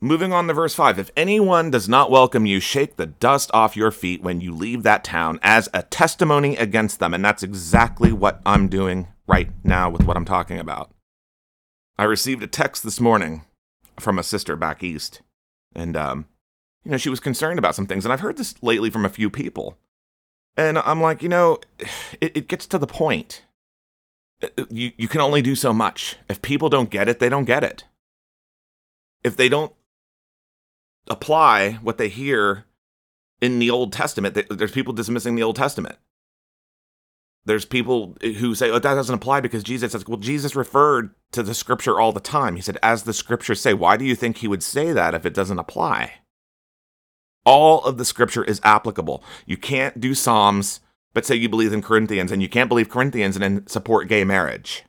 Moving 0.00 0.32
on 0.32 0.46
to 0.48 0.54
verse 0.54 0.74
5 0.74 0.98
If 0.98 1.10
anyone 1.16 1.70
does 1.70 1.88
not 1.88 2.10
welcome 2.10 2.46
you, 2.46 2.60
shake 2.60 2.96
the 2.96 3.06
dust 3.06 3.50
off 3.54 3.76
your 3.76 3.90
feet 3.90 4.22
when 4.22 4.40
you 4.40 4.54
leave 4.54 4.82
that 4.82 5.02
town 5.02 5.38
as 5.42 5.68
a 5.72 5.82
testimony 5.82 6.56
against 6.56 7.00
them. 7.00 7.14
And 7.14 7.24
that's 7.24 7.42
exactly 7.42 8.12
what 8.12 8.40
I'm 8.44 8.68
doing 8.68 9.08
right 9.26 9.50
now 9.64 9.90
with 9.90 10.04
what 10.04 10.16
I'm 10.16 10.24
talking 10.24 10.58
about. 10.58 10.92
I 11.98 12.04
received 12.04 12.42
a 12.42 12.46
text 12.46 12.82
this 12.82 13.00
morning 13.00 13.42
from 13.98 14.18
a 14.18 14.22
sister 14.22 14.56
back 14.56 14.82
east. 14.82 15.22
And, 15.74 15.96
um, 15.96 16.26
you 16.84 16.90
know, 16.90 16.96
she 16.96 17.10
was 17.10 17.20
concerned 17.20 17.58
about 17.58 17.74
some 17.74 17.86
things. 17.86 18.04
And 18.04 18.12
I've 18.12 18.20
heard 18.20 18.36
this 18.36 18.54
lately 18.62 18.90
from 18.90 19.04
a 19.04 19.08
few 19.08 19.30
people. 19.30 19.78
And 20.56 20.78
I'm 20.78 21.00
like, 21.00 21.22
you 21.22 21.28
know, 21.28 21.58
it, 22.20 22.36
it 22.36 22.48
gets 22.48 22.66
to 22.68 22.78
the 22.78 22.86
point. 22.86 23.42
Uh, 24.42 24.64
you, 24.70 24.92
you 24.96 25.08
can 25.08 25.20
only 25.20 25.42
do 25.42 25.54
so 25.56 25.72
much. 25.72 26.16
If 26.28 26.42
people 26.42 26.68
don't 26.68 26.90
get 26.90 27.08
it, 27.08 27.18
they 27.18 27.28
don't 27.28 27.44
get 27.44 27.64
it. 27.64 27.84
If 29.22 29.36
they 29.36 29.48
don't 29.48 29.72
apply 31.08 31.72
what 31.82 31.98
they 31.98 32.08
hear 32.08 32.64
in 33.40 33.58
the 33.58 33.70
Old 33.70 33.92
Testament. 33.92 34.38
There's 34.48 34.72
people 34.72 34.92
dismissing 34.92 35.34
the 35.34 35.42
Old 35.42 35.56
Testament. 35.56 35.96
There's 37.46 37.66
people 37.66 38.16
who 38.22 38.54
say, 38.54 38.70
oh, 38.70 38.78
that 38.78 38.94
doesn't 38.94 39.14
apply 39.14 39.42
because 39.42 39.62
Jesus 39.62 39.92
says, 39.92 40.06
well, 40.06 40.16
Jesus 40.16 40.56
referred 40.56 41.14
to 41.32 41.42
the 41.42 41.52
scripture 41.52 42.00
all 42.00 42.12
the 42.12 42.20
time. 42.20 42.56
He 42.56 42.62
said, 42.62 42.78
as 42.82 43.02
the 43.02 43.12
scriptures 43.12 43.60
say, 43.60 43.74
why 43.74 43.98
do 43.98 44.04
you 44.06 44.14
think 44.14 44.38
he 44.38 44.48
would 44.48 44.62
say 44.62 44.92
that 44.92 45.14
if 45.14 45.26
it 45.26 45.34
doesn't 45.34 45.58
apply? 45.58 46.12
All 47.44 47.84
of 47.84 47.98
the 47.98 48.04
scripture 48.04 48.44
is 48.44 48.60
applicable. 48.64 49.22
You 49.46 49.56
can't 49.56 50.00
do 50.00 50.14
Psalms, 50.14 50.80
but 51.12 51.26
say 51.26 51.34
you 51.34 51.48
believe 51.48 51.72
in 51.72 51.82
Corinthians, 51.82 52.32
and 52.32 52.40
you 52.40 52.48
can't 52.48 52.68
believe 52.68 52.88
Corinthians 52.88 53.36
and 53.36 53.42
then 53.42 53.66
support 53.66 54.08
gay 54.08 54.24
marriage. 54.24 54.84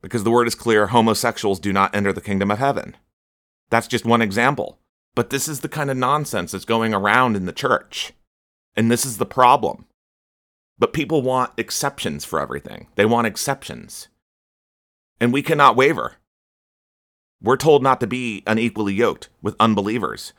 Because 0.00 0.24
the 0.24 0.30
word 0.30 0.46
is 0.46 0.54
clear 0.54 0.88
homosexuals 0.88 1.60
do 1.60 1.72
not 1.72 1.94
enter 1.94 2.12
the 2.12 2.20
kingdom 2.20 2.50
of 2.50 2.58
heaven. 2.58 2.96
That's 3.70 3.86
just 3.86 4.04
one 4.04 4.22
example. 4.22 4.78
But 5.14 5.30
this 5.30 5.48
is 5.48 5.60
the 5.60 5.68
kind 5.68 5.90
of 5.90 5.96
nonsense 5.96 6.52
that's 6.52 6.64
going 6.64 6.92
around 6.92 7.36
in 7.36 7.46
the 7.46 7.52
church. 7.52 8.12
And 8.76 8.90
this 8.90 9.04
is 9.04 9.18
the 9.18 9.26
problem. 9.26 9.86
But 10.78 10.92
people 10.92 11.22
want 11.22 11.52
exceptions 11.56 12.24
for 12.24 12.40
everything. 12.40 12.88
They 12.96 13.06
want 13.06 13.26
exceptions. 13.26 14.08
And 15.20 15.32
we 15.32 15.42
cannot 15.42 15.76
waver. 15.76 16.16
We're 17.40 17.56
told 17.56 17.82
not 17.82 18.00
to 18.00 18.06
be 18.06 18.42
unequally 18.46 18.94
yoked 18.94 19.28
with 19.40 19.54
unbelievers. 19.60 20.32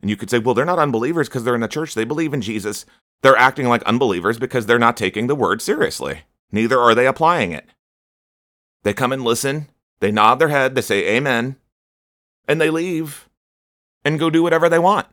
And 0.00 0.10
you 0.10 0.16
could 0.16 0.30
say, 0.30 0.38
well, 0.38 0.54
they're 0.54 0.64
not 0.64 0.78
unbelievers 0.78 1.28
because 1.28 1.44
they're 1.44 1.54
in 1.54 1.60
the 1.60 1.68
church. 1.68 1.94
They 1.94 2.04
believe 2.04 2.34
in 2.34 2.42
Jesus. 2.42 2.84
They're 3.22 3.36
acting 3.36 3.68
like 3.68 3.82
unbelievers 3.84 4.38
because 4.38 4.66
they're 4.66 4.78
not 4.78 4.96
taking 4.96 5.26
the 5.26 5.34
word 5.34 5.62
seriously. 5.62 6.22
Neither 6.52 6.78
are 6.78 6.94
they 6.94 7.06
applying 7.06 7.52
it. 7.52 7.66
They 8.82 8.92
come 8.92 9.12
and 9.12 9.24
listen, 9.24 9.70
they 10.00 10.12
nod 10.12 10.36
their 10.36 10.48
head, 10.48 10.74
they 10.74 10.82
say 10.82 11.16
amen, 11.16 11.56
and 12.46 12.60
they 12.60 12.68
leave 12.68 13.28
and 14.04 14.18
go 14.18 14.28
do 14.28 14.42
whatever 14.42 14.68
they 14.68 14.78
want. 14.78 15.06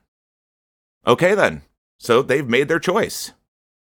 Okay, 1.08 1.34
then. 1.34 1.62
So 1.98 2.22
they've 2.22 2.48
made 2.48 2.68
their 2.68 2.80
choice. 2.80 3.32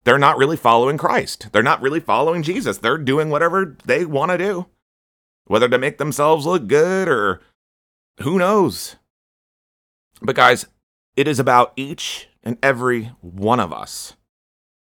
They're 0.04 0.18
not 0.18 0.38
really 0.38 0.56
following 0.56 0.96
Christ. 0.96 1.48
They're 1.52 1.62
not 1.62 1.82
really 1.82 2.00
following 2.00 2.42
Jesus. 2.42 2.78
They're 2.78 2.96
doing 2.96 3.28
whatever 3.28 3.76
they 3.84 4.04
want 4.04 4.30
to 4.30 4.38
do, 4.38 4.66
whether 5.46 5.68
to 5.68 5.78
make 5.78 5.98
themselves 5.98 6.46
look 6.46 6.68
good 6.68 7.08
or 7.08 7.42
who 8.20 8.38
knows. 8.38 8.96
But, 10.22 10.36
guys, 10.36 10.66
it 11.16 11.26
is 11.26 11.38
about 11.40 11.72
each 11.76 12.28
and 12.42 12.58
every 12.62 13.06
one 13.20 13.58
of 13.58 13.72
us. 13.72 14.14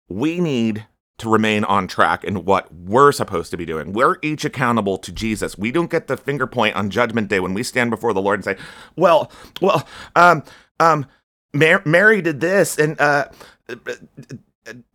We 0.09 0.41
need 0.41 0.87
to 1.19 1.29
remain 1.29 1.63
on 1.65 1.87
track 1.87 2.25
in 2.25 2.45
what 2.45 2.75
we're 2.75 3.13
supposed 3.13 3.51
to 3.53 3.57
be 3.57 3.65
doing. 3.65 3.93
We're 3.93 4.17
each 4.23 4.45
accountable 4.45 4.99
to 4.99 5.13
Jesus. 5.13 5.57
We 5.57 5.71
don't 5.71 5.91
get 5.91 6.09
the 6.09 6.17
finger 6.17 6.47
point 6.47 6.75
on 6.75 6.91
Judgment 6.91 7.29
Day 7.29 7.39
when 7.39 7.55
we 7.55 7.63
stand 7.63 7.91
before 7.91 8.13
the 8.13 8.21
Lord 8.21 8.39
and 8.39 8.45
say, 8.45 8.57
"Well, 8.97 9.31
well, 9.61 9.87
um, 10.17 10.43
um, 10.81 11.07
Mar- 11.55 11.83
Mary 11.85 12.23
did 12.23 12.41
this, 12.41 12.79
and 12.79 13.01
uh, 13.01 13.29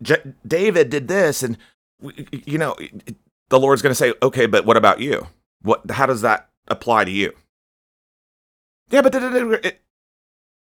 J- 0.02 0.34
David 0.46 0.90
did 0.90 1.08
this, 1.08 1.44
and 1.44 1.58
you 2.02 2.58
know, 2.58 2.76
the 3.50 3.60
Lord's 3.60 3.82
going 3.82 3.92
to 3.92 3.96
say, 3.96 4.14
"Okay, 4.22 4.48
but 4.48 4.66
what 4.66 4.76
about 4.76 5.00
you? 5.00 5.28
What? 5.62 5.90
How 5.92 6.06
does 6.06 6.22
that 6.22 6.50
apply 6.68 7.06
to 7.06 7.12
you?" 7.12 7.32
Yeah, 8.90 9.02
but 9.02 9.14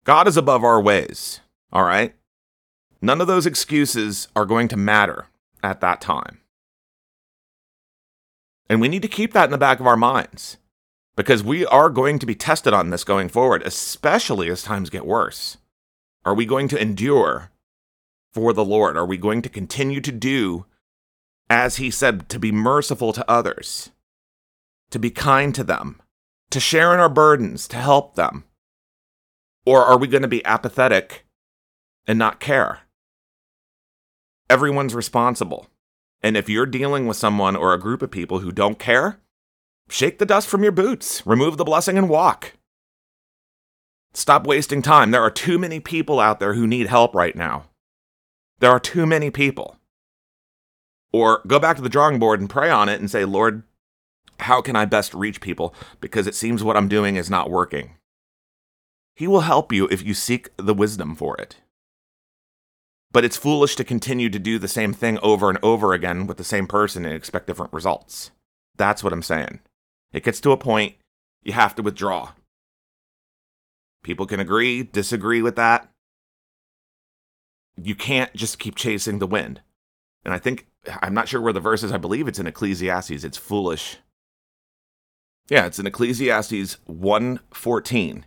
God 0.08 0.26
is 0.26 0.38
above 0.38 0.64
our 0.64 0.80
ways. 0.80 1.40
All 1.70 1.84
right. 1.84 2.14
None 3.02 3.20
of 3.20 3.26
those 3.26 3.44
excuses 3.44 4.26
are 4.34 4.46
going 4.46 4.66
to 4.68 4.76
matter 4.78 5.26
at 5.62 5.82
that 5.82 6.00
time. 6.00 6.40
And 8.70 8.80
we 8.80 8.88
need 8.88 9.02
to 9.02 9.08
keep 9.08 9.34
that 9.34 9.44
in 9.44 9.50
the 9.50 9.58
back 9.58 9.80
of 9.80 9.86
our 9.86 9.98
minds 9.98 10.56
because 11.14 11.44
we 11.44 11.66
are 11.66 11.90
going 11.90 12.18
to 12.20 12.24
be 12.24 12.34
tested 12.34 12.72
on 12.72 12.88
this 12.88 13.04
going 13.04 13.28
forward, 13.28 13.62
especially 13.66 14.48
as 14.48 14.62
times 14.62 14.88
get 14.88 15.04
worse. 15.04 15.58
Are 16.24 16.32
we 16.32 16.46
going 16.46 16.68
to 16.68 16.80
endure 16.80 17.50
for 18.32 18.54
the 18.54 18.64
Lord? 18.64 18.96
Are 18.96 19.04
we 19.04 19.18
going 19.18 19.42
to 19.42 19.50
continue 19.50 20.00
to 20.00 20.12
do 20.12 20.64
as 21.50 21.76
He 21.76 21.90
said, 21.90 22.30
to 22.30 22.38
be 22.38 22.50
merciful 22.50 23.12
to 23.12 23.30
others, 23.30 23.90
to 24.88 24.98
be 24.98 25.10
kind 25.10 25.54
to 25.54 25.64
them, 25.64 26.00
to 26.48 26.60
share 26.60 26.94
in 26.94 26.98
our 26.98 27.10
burdens, 27.10 27.68
to 27.68 27.76
help 27.76 28.14
them? 28.14 28.44
Or 29.68 29.84
are 29.84 29.98
we 29.98 30.06
going 30.08 30.22
to 30.22 30.28
be 30.28 30.42
apathetic 30.46 31.26
and 32.06 32.18
not 32.18 32.40
care? 32.40 32.80
Everyone's 34.48 34.94
responsible. 34.94 35.66
And 36.22 36.38
if 36.38 36.48
you're 36.48 36.64
dealing 36.64 37.06
with 37.06 37.18
someone 37.18 37.54
or 37.54 37.75
a 37.75 37.78
group 37.78 38.00
of 38.00 38.10
people 38.10 38.38
who 38.38 38.50
don't 38.50 38.78
care, 38.78 39.20
shake 39.90 40.18
the 40.18 40.25
dust 40.25 40.48
from 40.48 40.62
your 40.62 40.72
boots, 40.72 41.22
remove 41.26 41.58
the 41.58 41.66
blessing, 41.66 41.98
and 41.98 42.08
walk. 42.08 42.54
Stop 44.14 44.46
wasting 44.46 44.80
time. 44.80 45.10
There 45.10 45.20
are 45.20 45.30
too 45.30 45.58
many 45.58 45.80
people 45.80 46.18
out 46.18 46.40
there 46.40 46.54
who 46.54 46.66
need 46.66 46.87
help 46.87 47.14
right 47.14 47.37
now. 47.37 47.66
There 48.60 48.70
are 48.70 48.80
too 48.80 49.04
many 49.04 49.30
people. 49.30 49.76
Or 51.12 51.42
go 51.46 51.58
back 51.58 51.76
to 51.76 51.82
the 51.82 51.90
drawing 51.90 52.18
board 52.18 52.40
and 52.40 52.48
pray 52.48 52.70
on 52.70 52.88
it 52.88 53.00
and 53.00 53.10
say, 53.10 53.26
Lord, 53.26 53.64
how 54.40 54.62
can 54.62 54.76
I 54.76 54.87
best 54.87 55.12
reach 55.12 55.42
people? 55.42 55.75
Because 56.00 56.26
it 56.26 56.34
seems 56.34 56.64
what 56.64 56.78
I'm 56.78 56.88
doing 56.88 57.16
is 57.16 57.28
not 57.28 57.50
working. 57.50 57.98
He 59.18 59.26
will 59.26 59.40
help 59.40 59.72
you 59.72 59.88
if 59.90 60.04
you 60.04 60.14
seek 60.14 60.50
the 60.58 60.72
wisdom 60.72 61.16
for 61.16 61.37
it. 61.38 61.56
But 63.10 63.25
it's 63.25 63.37
foolish 63.37 63.75
to 63.75 63.82
continue 63.82 64.30
to 64.30 64.38
do 64.38 64.60
the 64.60 64.68
same 64.68 64.92
thing 64.92 65.18
over 65.25 65.48
and 65.48 65.58
over 65.60 65.92
again 65.92 66.28
with 66.28 66.37
the 66.37 66.44
same 66.44 66.68
person 66.68 67.04
and 67.04 67.12
expect 67.12 67.48
different 67.48 67.72
results. 67.72 68.30
That's 68.76 69.02
what 69.02 69.12
I'm 69.12 69.25
saying. 69.25 69.58
It 70.12 70.22
gets 70.22 70.40
to 70.42 70.52
a 70.52 70.56
point 70.56 70.94
you 71.42 71.52
have 71.52 71.75
to 71.75 71.82
withdraw. 71.82 72.30
People 74.04 74.25
can 74.25 74.38
agree, 74.38 74.84
disagree 74.84 75.42
with 75.42 75.56
that. 75.56 75.90
You 77.76 77.96
can't 77.96 78.32
just 78.34 78.60
keep 78.60 78.76
chasing 78.76 79.18
the 79.18 79.26
wind. 79.26 79.62
And 80.25 80.32
I 80.32 80.38
think, 80.38 80.68
I'm 81.02 81.14
not 81.14 81.26
sure 81.26 81.40
where 81.40 81.52
the 81.52 81.58
verse 81.58 81.82
is. 81.82 81.90
I 81.90 81.96
believe 81.96 82.28
it's 82.28 82.38
in 82.38 82.46
Ecclesiastes. 82.46 83.25
It's 83.25 83.37
foolish. 83.37 83.96
Yeah, 85.48 85.66
it's 85.66 85.80
in 85.80 85.88
Ecclesiastes 85.88 86.76
1:14. 86.88 88.25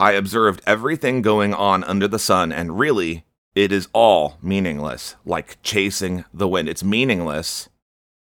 I 0.00 0.12
observed 0.12 0.62
everything 0.66 1.20
going 1.20 1.52
on 1.52 1.84
under 1.84 2.08
the 2.08 2.18
sun, 2.18 2.52
and 2.52 2.78
really, 2.78 3.26
it 3.54 3.70
is 3.70 3.88
all 3.92 4.38
meaningless, 4.40 5.16
like 5.26 5.58
chasing 5.62 6.24
the 6.32 6.48
wind. 6.48 6.70
It's 6.70 6.82
meaningless. 6.82 7.68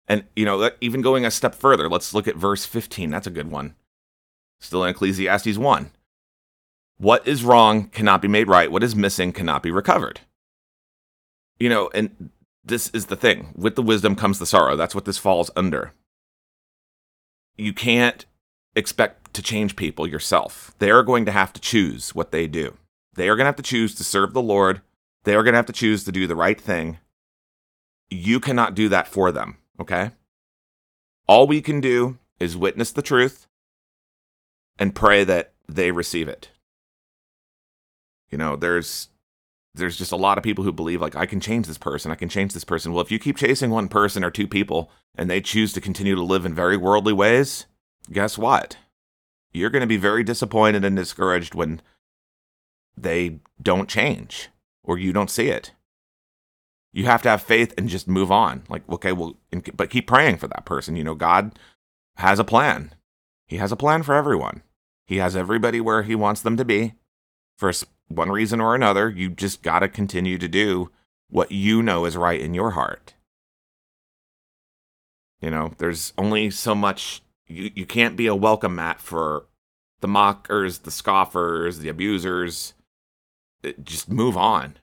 And, 0.06 0.24
you 0.36 0.44
know, 0.44 0.70
even 0.80 1.02
going 1.02 1.26
a 1.26 1.32
step 1.32 1.54
further, 1.54 1.88
let's 1.88 2.14
look 2.14 2.28
at 2.28 2.36
verse 2.36 2.64
15. 2.64 3.10
That's 3.10 3.26
a 3.26 3.30
good 3.30 3.50
one. 3.50 3.74
Still 4.60 4.84
in 4.84 4.90
Ecclesiastes 4.90 5.58
1. 5.58 5.90
What 6.98 7.26
is 7.26 7.42
wrong 7.42 7.88
cannot 7.88 8.22
be 8.22 8.28
made 8.28 8.46
right. 8.46 8.70
What 8.70 8.84
is 8.84 8.94
missing 8.94 9.32
cannot 9.32 9.62
be 9.62 9.72
recovered. 9.72 10.20
You 11.58 11.68
know, 11.68 11.90
and 11.92 12.30
this 12.64 12.88
is 12.90 13.06
the 13.06 13.16
thing. 13.16 13.52
With 13.56 13.74
the 13.74 13.82
wisdom 13.82 14.14
comes 14.14 14.38
the 14.38 14.46
sorrow. 14.46 14.76
That's 14.76 14.94
what 14.94 15.06
this 15.06 15.18
falls 15.18 15.50
under. 15.56 15.92
You 17.56 17.72
can't 17.72 18.24
expect 18.76 19.23
to 19.34 19.42
change 19.42 19.76
people 19.76 20.06
yourself. 20.06 20.74
They 20.78 20.90
are 20.90 21.02
going 21.02 21.24
to 21.26 21.32
have 21.32 21.52
to 21.52 21.60
choose 21.60 22.14
what 22.14 22.32
they 22.32 22.46
do. 22.46 22.76
They 23.14 23.28
are 23.28 23.36
going 23.36 23.44
to 23.44 23.48
have 23.48 23.56
to 23.56 23.62
choose 23.62 23.94
to 23.96 24.04
serve 24.04 24.32
the 24.32 24.42
Lord 24.42 24.80
they 25.24 25.34
are 25.34 25.42
going 25.42 25.54
to 25.54 25.58
have 25.58 25.66
to 25.66 25.72
choose 25.72 26.04
to 26.04 26.12
do 26.12 26.26
the 26.26 26.36
right 26.36 26.60
thing. 26.60 26.98
You 28.10 28.40
cannot 28.40 28.74
do 28.74 28.88
that 28.90 29.08
for 29.08 29.32
them, 29.32 29.56
okay? 29.80 30.10
All 31.26 31.46
we 31.46 31.60
can 31.60 31.80
do 31.80 32.18
is 32.38 32.56
witness 32.56 32.92
the 32.92 33.02
truth 33.02 33.46
and 34.78 34.94
pray 34.94 35.24
that 35.24 35.54
they 35.68 35.90
receive 35.90 36.28
it. 36.28 36.50
You 38.30 38.38
know, 38.38 38.56
there's 38.56 39.08
there's 39.76 39.96
just 39.96 40.12
a 40.12 40.16
lot 40.16 40.38
of 40.38 40.44
people 40.44 40.62
who 40.62 40.72
believe 40.72 41.00
like 41.00 41.16
I 41.16 41.26
can 41.26 41.40
change 41.40 41.66
this 41.66 41.78
person, 41.78 42.12
I 42.12 42.16
can 42.16 42.28
change 42.28 42.52
this 42.52 42.64
person. 42.64 42.92
Well, 42.92 43.02
if 43.02 43.10
you 43.10 43.18
keep 43.18 43.36
chasing 43.36 43.70
one 43.70 43.88
person 43.88 44.22
or 44.22 44.30
two 44.30 44.46
people 44.46 44.90
and 45.16 45.30
they 45.30 45.40
choose 45.40 45.72
to 45.72 45.80
continue 45.80 46.14
to 46.14 46.22
live 46.22 46.44
in 46.44 46.54
very 46.54 46.76
worldly 46.76 47.12
ways, 47.12 47.66
guess 48.12 48.36
what? 48.36 48.76
You're 49.54 49.70
going 49.70 49.80
to 49.80 49.86
be 49.86 49.96
very 49.96 50.24
disappointed 50.24 50.84
and 50.84 50.96
discouraged 50.96 51.54
when 51.54 51.80
they 52.96 53.38
don't 53.62 53.88
change 53.88 54.48
or 54.82 54.98
you 54.98 55.12
don't 55.12 55.30
see 55.30 55.48
it. 55.48 55.72
You 56.92 57.06
have 57.06 57.22
to 57.22 57.28
have 57.28 57.42
faith 57.42 57.72
and 57.78 57.88
just 57.88 58.06
move 58.06 58.30
on. 58.30 58.64
Like, 58.68 58.82
okay, 58.88 59.12
well, 59.12 59.36
but 59.74 59.90
keep 59.90 60.06
praying 60.06 60.36
for 60.36 60.48
that 60.48 60.64
person. 60.64 60.96
You 60.96 61.04
know, 61.04 61.14
God 61.14 61.58
has 62.16 62.38
a 62.38 62.44
plan. 62.44 62.94
He 63.48 63.56
has 63.56 63.72
a 63.72 63.76
plan 63.76 64.02
for 64.02 64.14
everyone. 64.14 64.62
He 65.06 65.16
has 65.16 65.34
everybody 65.34 65.80
where 65.80 66.02
He 66.02 66.14
wants 66.14 66.42
them 66.42 66.56
to 66.56 66.64
be. 66.64 66.94
For 67.56 67.72
one 68.08 68.30
reason 68.30 68.60
or 68.60 68.74
another, 68.74 69.08
you 69.08 69.30
just 69.30 69.62
got 69.62 69.80
to 69.80 69.88
continue 69.88 70.38
to 70.38 70.48
do 70.48 70.90
what 71.28 71.50
you 71.50 71.82
know 71.82 72.04
is 72.04 72.16
right 72.16 72.40
in 72.40 72.54
your 72.54 72.72
heart. 72.72 73.14
You 75.40 75.50
know, 75.50 75.72
there's 75.78 76.12
only 76.16 76.50
so 76.50 76.74
much, 76.74 77.22
you, 77.46 77.70
you 77.74 77.86
can't 77.86 78.16
be 78.16 78.26
a 78.26 78.34
welcome 78.34 78.74
mat 78.76 79.00
for 79.00 79.46
the 80.00 80.08
mockers, 80.08 80.80
the 80.80 80.90
scoffers, 80.90 81.78
the 81.78 81.88
abusers, 81.88 82.74
uh, 83.64 83.72
just 83.82 84.10
move 84.10 84.36
on. 84.36 84.76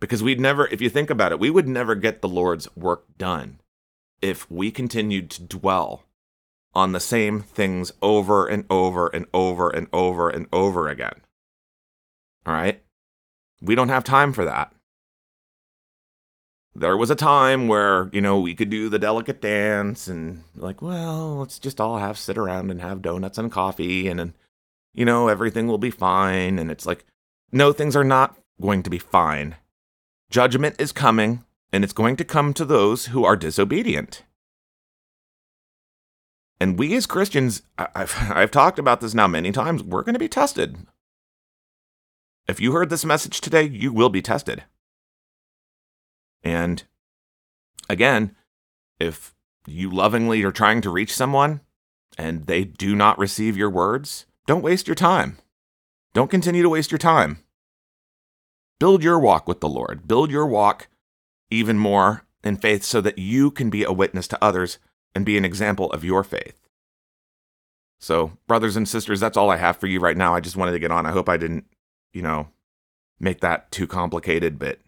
Because 0.00 0.22
we'd 0.22 0.40
never, 0.40 0.66
if 0.68 0.80
you 0.80 0.88
think 0.88 1.10
about 1.10 1.32
it, 1.32 1.38
we 1.38 1.50
would 1.50 1.68
never 1.68 1.94
get 1.94 2.22
the 2.22 2.28
Lord's 2.28 2.74
work 2.74 3.04
done 3.18 3.60
if 4.22 4.50
we 4.50 4.70
continued 4.70 5.30
to 5.30 5.42
dwell 5.42 6.04
on 6.74 6.92
the 6.92 7.00
same 7.00 7.40
things 7.40 7.92
over 8.00 8.46
and 8.46 8.64
over 8.70 9.08
and 9.08 9.26
over 9.34 9.68
and 9.68 9.88
over 9.92 10.30
and 10.30 10.46
over 10.52 10.88
again. 10.88 11.20
All 12.46 12.54
right? 12.54 12.82
We 13.60 13.74
don't 13.74 13.88
have 13.88 14.04
time 14.04 14.32
for 14.32 14.44
that. 14.44 14.72
There 16.74 16.96
was 16.96 17.10
a 17.10 17.16
time 17.16 17.66
where, 17.66 18.08
you 18.12 18.20
know, 18.20 18.38
we 18.38 18.54
could 18.54 18.70
do 18.70 18.88
the 18.88 18.98
delicate 18.98 19.40
dance 19.40 20.06
and 20.06 20.44
like, 20.54 20.80
well, 20.80 21.38
let's 21.38 21.58
just 21.58 21.80
all 21.80 21.98
have 21.98 22.16
sit 22.16 22.38
around 22.38 22.70
and 22.70 22.80
have 22.80 23.02
donuts 23.02 23.38
and 23.38 23.50
coffee 23.50 24.06
and, 24.06 24.20
and 24.20 24.34
you 24.94 25.04
know, 25.04 25.28
everything 25.28 25.66
will 25.66 25.78
be 25.78 25.90
fine. 25.90 26.58
And 26.58 26.70
it's 26.70 26.86
like, 26.86 27.04
no, 27.52 27.72
things 27.72 27.96
are 27.96 28.04
not 28.04 28.36
going 28.60 28.82
to 28.82 28.90
be 28.90 28.98
fine. 28.98 29.56
Judgment 30.30 30.76
is 30.78 30.92
coming, 30.92 31.44
and 31.72 31.82
it's 31.82 31.92
going 31.92 32.16
to 32.16 32.24
come 32.24 32.54
to 32.54 32.64
those 32.64 33.06
who 33.06 33.24
are 33.24 33.36
disobedient. 33.36 34.22
And 36.60 36.78
we 36.78 36.94
as 36.94 37.06
Christians, 37.06 37.62
I've, 37.78 38.14
I've 38.30 38.50
talked 38.50 38.78
about 38.78 39.00
this 39.00 39.14
now 39.14 39.26
many 39.26 39.50
times, 39.50 39.82
we're 39.82 40.02
going 40.02 40.14
to 40.14 40.20
be 40.20 40.28
tested. 40.28 40.86
If 42.46 42.60
you 42.60 42.72
heard 42.72 42.90
this 42.90 43.04
message 43.04 43.40
today, 43.40 43.64
you 43.64 43.92
will 43.92 44.08
be 44.08 44.22
tested. 44.22 44.64
And 46.42 46.82
again, 47.88 48.34
if 48.98 49.34
you 49.66 49.90
lovingly 49.90 50.42
are 50.42 50.52
trying 50.52 50.80
to 50.82 50.90
reach 50.90 51.12
someone 51.12 51.60
and 52.16 52.46
they 52.46 52.64
do 52.64 52.94
not 52.94 53.18
receive 53.18 53.56
your 53.56 53.70
words, 53.70 54.26
don't 54.46 54.62
waste 54.62 54.88
your 54.88 54.94
time. 54.94 55.38
Don't 56.12 56.30
continue 56.30 56.62
to 56.62 56.68
waste 56.68 56.90
your 56.90 56.98
time. 56.98 57.38
Build 58.78 59.02
your 59.02 59.18
walk 59.18 59.46
with 59.46 59.60
the 59.60 59.68
Lord. 59.68 60.08
Build 60.08 60.30
your 60.30 60.46
walk 60.46 60.88
even 61.50 61.78
more 61.78 62.24
in 62.42 62.56
faith 62.56 62.82
so 62.82 63.00
that 63.00 63.18
you 63.18 63.50
can 63.50 63.70
be 63.70 63.84
a 63.84 63.92
witness 63.92 64.26
to 64.28 64.42
others 64.42 64.78
and 65.14 65.26
be 65.26 65.36
an 65.36 65.44
example 65.44 65.90
of 65.92 66.04
your 66.04 66.24
faith. 66.24 66.60
So, 67.98 68.32
brothers 68.46 68.76
and 68.76 68.88
sisters, 68.88 69.20
that's 69.20 69.36
all 69.36 69.50
I 69.50 69.58
have 69.58 69.76
for 69.76 69.86
you 69.86 70.00
right 70.00 70.16
now. 70.16 70.34
I 70.34 70.40
just 70.40 70.56
wanted 70.56 70.72
to 70.72 70.78
get 70.78 70.90
on. 70.90 71.04
I 71.04 71.10
hope 71.10 71.28
I 71.28 71.36
didn't, 71.36 71.66
you 72.14 72.22
know, 72.22 72.48
make 73.18 73.40
that 73.40 73.70
too 73.70 73.86
complicated, 73.86 74.58
but 74.58 74.78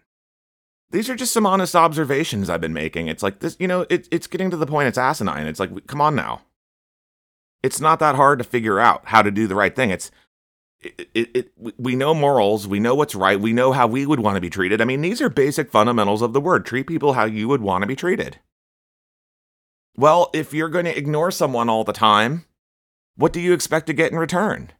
these 0.93 1.09
are 1.09 1.15
just 1.15 1.33
some 1.33 1.47
honest 1.47 1.75
observations 1.75 2.51
I've 2.51 2.61
been 2.61 2.71
making. 2.71 3.07
It's 3.07 3.23
like 3.23 3.39
this, 3.39 3.57
you 3.59 3.67
know, 3.67 3.87
it, 3.89 4.07
it's 4.11 4.27
getting 4.27 4.51
to 4.51 4.57
the 4.57 4.67
point 4.67 4.87
it's 4.87 4.97
asinine. 4.97 5.47
It's 5.47 5.59
like, 5.59 5.87
come 5.87 5.99
on 5.99 6.15
now. 6.15 6.41
It's 7.63 7.81
not 7.81 7.99
that 7.99 8.15
hard 8.15 8.37
to 8.37 8.45
figure 8.45 8.79
out 8.79 9.01
how 9.05 9.23
to 9.23 9.31
do 9.31 9.47
the 9.47 9.55
right 9.55 9.75
thing. 9.75 9.89
It's 9.89 10.11
it, 10.81 11.09
it, 11.15 11.35
it, 11.35 11.51
we 11.79 11.95
know 11.95 12.13
morals, 12.13 12.67
we 12.67 12.79
know 12.79 12.93
what's 12.93 13.15
right, 13.15 13.39
we 13.39 13.53
know 13.53 13.71
how 13.71 13.87
we 13.87 14.05
would 14.05 14.19
want 14.19 14.35
to 14.35 14.41
be 14.41 14.51
treated. 14.51 14.81
I 14.81 14.85
mean, 14.85 15.01
these 15.01 15.19
are 15.19 15.29
basic 15.29 15.71
fundamentals 15.71 16.21
of 16.21 16.33
the 16.33 16.41
word. 16.41 16.63
Treat 16.63 16.85
people 16.85 17.13
how 17.13 17.25
you 17.25 17.47
would 17.47 17.61
want 17.61 17.81
to 17.81 17.87
be 17.87 17.95
treated. 17.95 18.39
Well, 19.97 20.29
if 20.31 20.53
you're 20.53 20.69
going 20.69 20.85
to 20.85 20.97
ignore 20.97 21.31
someone 21.31 21.69
all 21.69 21.83
the 21.83 21.93
time, 21.93 22.45
what 23.15 23.33
do 23.33 23.39
you 23.39 23.53
expect 23.53 23.87
to 23.87 23.93
get 23.93 24.11
in 24.11 24.17
return? 24.19 24.73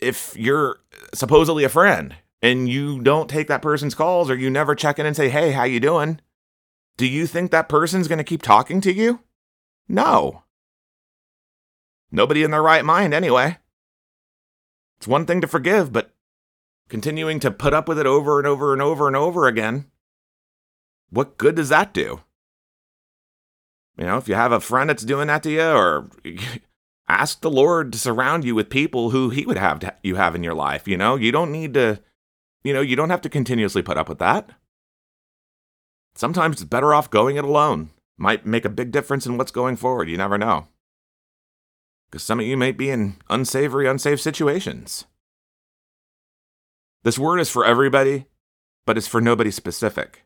If 0.00 0.34
you're 0.36 0.80
supposedly 1.14 1.62
a 1.62 1.68
friend 1.68 2.16
and 2.42 2.68
you 2.68 3.00
don't 3.00 3.28
take 3.28 3.48
that 3.48 3.62
person's 3.62 3.94
calls 3.94 4.30
or 4.30 4.36
you 4.36 4.50
never 4.50 4.74
check 4.74 4.98
in 4.98 5.06
and 5.06 5.16
say, 5.16 5.28
"Hey, 5.28 5.52
how 5.52 5.64
you 5.64 5.80
doing?" 5.80 6.20
Do 6.96 7.06
you 7.06 7.26
think 7.26 7.50
that 7.50 7.68
person's 7.68 8.08
going 8.08 8.18
to 8.18 8.24
keep 8.24 8.42
talking 8.42 8.80
to 8.80 8.92
you? 8.92 9.20
No. 9.88 10.42
Nobody 12.10 12.42
in 12.42 12.50
their 12.50 12.62
right 12.62 12.84
mind 12.84 13.14
anyway. 13.14 13.58
It's 14.96 15.06
one 15.06 15.24
thing 15.24 15.40
to 15.40 15.46
forgive, 15.46 15.92
but 15.92 16.12
continuing 16.88 17.38
to 17.40 17.50
put 17.50 17.72
up 17.72 17.86
with 17.86 17.98
it 17.98 18.06
over 18.06 18.38
and 18.38 18.46
over 18.46 18.72
and 18.72 18.82
over 18.82 19.06
and 19.06 19.14
over 19.14 19.46
again, 19.46 19.86
what 21.10 21.38
good 21.38 21.54
does 21.54 21.68
that 21.68 21.94
do? 21.94 22.20
You 23.96 24.06
know, 24.06 24.16
if 24.16 24.28
you 24.28 24.34
have 24.34 24.52
a 24.52 24.60
friend 24.60 24.90
that's 24.90 25.04
doing 25.04 25.28
that 25.28 25.42
to 25.44 25.50
you, 25.50 25.62
or 25.62 26.10
ask 27.08 27.40
the 27.40 27.50
Lord 27.50 27.92
to 27.92 27.98
surround 27.98 28.44
you 28.44 28.54
with 28.54 28.70
people 28.70 29.10
who 29.10 29.30
He 29.30 29.46
would 29.46 29.56
have 29.56 29.78
to, 29.80 29.94
you 30.02 30.16
have 30.16 30.34
in 30.34 30.44
your 30.44 30.54
life. 30.54 30.88
You 30.88 30.96
know, 30.96 31.16
you 31.16 31.30
don't 31.30 31.52
need 31.52 31.74
to, 31.74 32.00
you 32.64 32.72
know, 32.72 32.80
you 32.80 32.96
don't 32.96 33.10
have 33.10 33.20
to 33.22 33.28
continuously 33.28 33.82
put 33.82 33.98
up 33.98 34.08
with 34.08 34.18
that. 34.18 34.50
Sometimes 36.14 36.56
it's 36.56 36.64
better 36.64 36.92
off 36.92 37.10
going 37.10 37.36
it 37.36 37.44
alone. 37.44 37.90
Might 38.16 38.44
make 38.44 38.64
a 38.64 38.70
big 38.70 38.90
difference 38.90 39.26
in 39.26 39.36
what's 39.38 39.52
going 39.52 39.76
forward. 39.76 40.08
You 40.08 40.16
never 40.16 40.38
know 40.38 40.68
because 42.10 42.22
some 42.22 42.40
of 42.40 42.46
you 42.46 42.56
might 42.56 42.78
be 42.78 42.90
in 42.90 43.16
unsavory, 43.28 43.86
unsafe 43.86 44.20
situations. 44.20 45.04
This 47.04 47.18
word 47.18 47.38
is 47.38 47.50
for 47.50 47.64
everybody, 47.64 48.26
but 48.86 48.96
it's 48.96 49.06
for 49.06 49.20
nobody 49.20 49.50
specific. 49.50 50.24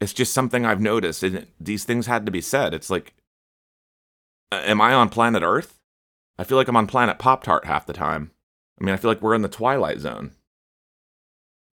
It's 0.00 0.12
just 0.12 0.32
something 0.32 0.64
I've 0.64 0.80
noticed, 0.80 1.22
and 1.22 1.46
these 1.60 1.84
things 1.84 2.06
had 2.06 2.24
to 2.26 2.32
be 2.32 2.40
said. 2.40 2.72
It's 2.72 2.90
like, 2.90 3.14
am 4.50 4.80
I 4.80 4.94
on 4.94 5.08
planet 5.08 5.42
Earth? 5.42 5.78
I 6.38 6.44
feel 6.44 6.56
like 6.56 6.68
I'm 6.68 6.76
on 6.76 6.86
planet 6.86 7.18
Pop 7.18 7.42
Tart 7.42 7.64
half 7.64 7.86
the 7.86 7.92
time. 7.92 8.30
I 8.80 8.84
mean, 8.84 8.94
I 8.94 8.96
feel 8.96 9.10
like 9.10 9.20
we're 9.20 9.34
in 9.34 9.42
the 9.42 9.48
Twilight 9.48 9.98
Zone. 9.98 10.32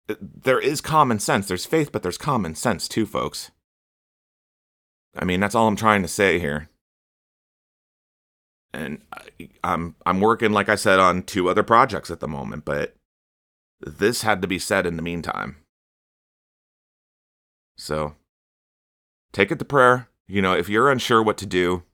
There 0.08 0.60
is 0.60 0.80
common 0.80 1.18
sense. 1.18 1.48
There's 1.48 1.66
faith, 1.66 1.92
but 1.92 2.02
there's 2.02 2.18
common 2.18 2.54
sense 2.54 2.88
too, 2.88 3.06
folks. 3.06 3.50
I 5.16 5.24
mean, 5.24 5.40
that's 5.40 5.54
all 5.54 5.68
I'm 5.68 5.76
trying 5.76 6.02
to 6.02 6.08
say 6.08 6.38
here 6.38 6.68
and 8.72 9.02
I'm 9.64 9.96
I'm 10.04 10.20
working 10.20 10.52
like 10.52 10.68
I 10.68 10.74
said 10.74 10.98
on 10.98 11.22
two 11.22 11.48
other 11.48 11.62
projects 11.62 12.10
at 12.10 12.20
the 12.20 12.28
moment, 12.28 12.64
but 12.64 12.94
this 13.80 14.22
had 14.22 14.42
to 14.42 14.48
be 14.48 14.58
said 14.58 14.86
in 14.86 14.96
the 14.96 15.02
meantime. 15.02 15.56
So 17.76 18.14
take 19.32 19.50
it 19.50 19.58
to 19.58 19.64
prayer. 19.64 20.08
You 20.26 20.42
know, 20.42 20.52
if 20.52 20.68
you're 20.68 20.90
unsure 20.90 21.22
what 21.22 21.38
to 21.38 21.46
do 21.46 21.84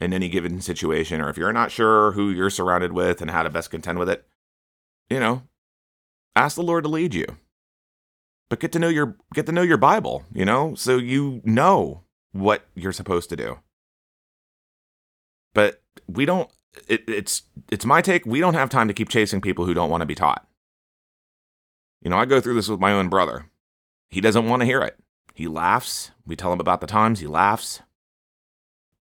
in 0.00 0.12
any 0.12 0.28
given 0.28 0.60
situation, 0.60 1.20
or 1.20 1.28
if 1.28 1.36
you're 1.36 1.52
not 1.52 1.70
sure 1.70 2.12
who 2.12 2.30
you're 2.30 2.50
surrounded 2.50 2.92
with 2.92 3.20
and 3.20 3.30
how 3.30 3.42
to 3.42 3.50
best 3.50 3.70
contend 3.70 3.98
with 3.98 4.08
it, 4.08 4.26
you 5.08 5.20
know, 5.20 5.42
ask 6.34 6.56
the 6.56 6.62
Lord 6.62 6.84
to 6.84 6.90
lead 6.90 7.14
you. 7.14 7.26
But 8.50 8.60
get 8.60 8.72
to 8.72 8.78
know 8.78 8.88
your 8.88 9.16
get 9.32 9.46
to 9.46 9.52
know 9.52 9.62
your 9.62 9.78
Bible, 9.78 10.24
you 10.34 10.44
know, 10.44 10.74
so 10.74 10.98
you 10.98 11.40
know 11.44 12.02
what 12.32 12.66
you're 12.74 12.92
supposed 12.92 13.30
to 13.30 13.36
do. 13.36 13.60
But 15.54 15.82
we 16.06 16.26
don't 16.26 16.50
it, 16.88 17.04
it's 17.08 17.42
it's 17.70 17.86
my 17.86 18.02
take 18.02 18.26
we 18.26 18.40
don't 18.40 18.54
have 18.54 18.68
time 18.68 18.88
to 18.88 18.94
keep 18.94 19.08
chasing 19.08 19.40
people 19.40 19.64
who 19.64 19.74
don't 19.74 19.90
want 19.90 20.02
to 20.02 20.06
be 20.06 20.14
taught. 20.14 20.46
You 22.02 22.10
know 22.10 22.18
i 22.18 22.24
go 22.24 22.40
through 22.40 22.54
this 22.54 22.68
with 22.68 22.80
my 22.80 22.92
own 22.92 23.08
brother. 23.08 23.46
He 24.10 24.20
doesn't 24.20 24.48
want 24.48 24.60
to 24.60 24.66
hear 24.66 24.82
it. 24.82 24.98
He 25.34 25.46
laughs. 25.46 26.10
We 26.26 26.36
tell 26.36 26.52
him 26.52 26.60
about 26.60 26.82
the 26.82 26.86
times 26.86 27.20
he 27.20 27.26
laughs. 27.26 27.80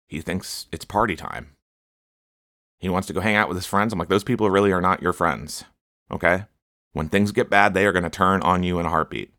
He 0.09 0.21
thinks 0.21 0.67
it's 0.73 0.85
party 0.85 1.17
time. 1.17 1.53
He 2.79 2.89
wants 2.89 3.07
to 3.07 3.15
go 3.15 3.21
hang 3.21 3.37
out 3.37 3.49
with 3.49 3.57
his 3.57 3.67
friends. 3.67 3.93
I'm 3.93 3.99
like 3.99 4.09
those 4.09 4.25
people 4.25 4.51
really 4.51 4.73
are 4.73 4.83
not 4.83 5.03
your 5.03 5.13
friends 5.13 5.65
okay? 6.11 6.45
When 6.93 7.09
things 7.09 7.33
get 7.33 7.51
bad 7.51 7.75
they 7.75 7.87
are 7.87 7.93
going 7.93 8.05
to 8.05 8.11
turn 8.11 8.43
on 8.43 8.63
you 8.63 8.79
in 8.79 8.87
a 8.87 8.91
heartbeat 8.91 9.33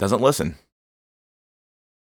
doesn't 0.00 0.20
listen 0.20 0.56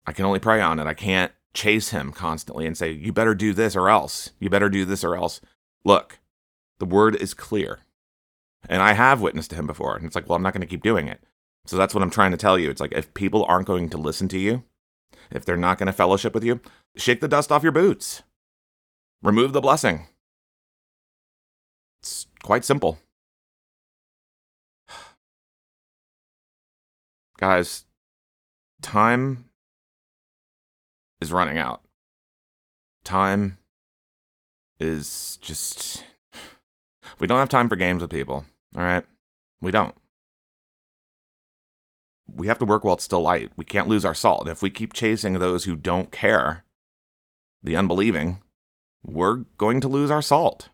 i 0.08 0.12
can 0.12 0.26
only 0.26 0.40
pray 0.40 0.60
on 0.60 0.80
it 0.80 0.88
i 0.88 0.94
can't 0.94 1.32
chase 1.54 1.90
him 1.90 2.12
constantly 2.12 2.66
and 2.66 2.78
say, 2.78 2.92
You 2.92 3.14
better 3.14 3.36
do 3.36 3.54
this 3.54 3.76
or 3.76 3.90
else. 3.90 4.32
You 4.40 4.50
better 4.50 4.70
do 4.70 4.86
this 4.86 5.04
or 5.04 5.16
else. 5.16 5.40
Look, 5.86 6.20
the 6.80 6.86
word 6.86 7.16
is 7.16 7.34
clear. 7.34 7.80
And 8.68 8.82
I 8.82 8.94
have 8.94 9.22
witnessed 9.22 9.52
to 9.52 9.56
him 9.56 9.68
before. 9.68 9.96
And 9.96 10.06
it's 10.06 10.16
like, 10.16 10.28
Well, 10.28 10.36
I'm 10.36 10.44
not 10.44 10.54
going 10.54 10.62
to 10.62 10.68
keep 10.68 10.84
doing 10.84 11.08
it. 11.08 11.22
So 11.66 11.78
that's 11.78 11.94
what 11.94 12.04
I'm 12.04 12.10
trying 12.10 12.32
to 12.32 12.38
tell 12.38 12.60
you. 12.60 12.70
It's 12.70 12.82
like, 12.82 12.92
if 12.92 13.14
people 13.14 13.46
aren't 13.46 13.68
going 13.68 13.90
to 13.90 13.98
listen 13.98 14.28
to 14.30 14.40
you, 14.40 14.64
if 15.32 15.46
they're 15.46 15.56
not 15.56 15.78
going 15.78 15.88
to 15.88 15.94
fellowship 15.94 16.34
with 16.34 16.44
you, 16.44 16.60
shake 16.98 17.22
the 17.22 17.28
dust 17.28 17.52
off 17.52 17.64
your 17.64 17.72
boots, 17.72 18.24
remove 19.22 19.54
the 19.54 19.62
blessing. 19.62 20.08
It's 22.02 22.28
quite 22.44 22.66
simple. 22.66 23.00
Guys, 27.44 27.84
time 28.82 29.50
is 31.20 31.34
running 31.34 31.58
out. 31.58 31.82
Time 33.04 33.58
is 34.80 35.38
just. 35.42 36.06
We 37.20 37.28
don't 37.28 37.40
have 37.40 37.50
time 37.50 37.68
for 37.68 37.76
games 37.76 38.02
with 38.02 38.12
people, 38.12 38.46
all 38.78 38.82
right? 38.82 39.04
We 39.60 39.72
don't. 39.72 39.94
We 42.34 42.48
have 42.48 42.60
to 42.60 42.66
work 42.66 42.86
while 42.86 42.94
it's 42.94 43.04
still 43.04 43.22
light. 43.22 43.52
We 43.58 43.66
can't 43.66 43.90
lose 43.90 44.06
our 44.06 44.16
salt. 44.16 44.48
If 44.48 44.62
we 44.62 44.70
keep 44.70 44.94
chasing 44.94 45.34
those 45.34 45.66
who 45.66 45.76
don't 45.76 46.14
care, 46.14 46.64
the 47.62 47.76
unbelieving, 47.76 48.42
we're 49.06 49.44
going 49.58 49.82
to 49.82 49.90
lose 49.90 50.10
our 50.10 50.22
salt. 50.22 50.70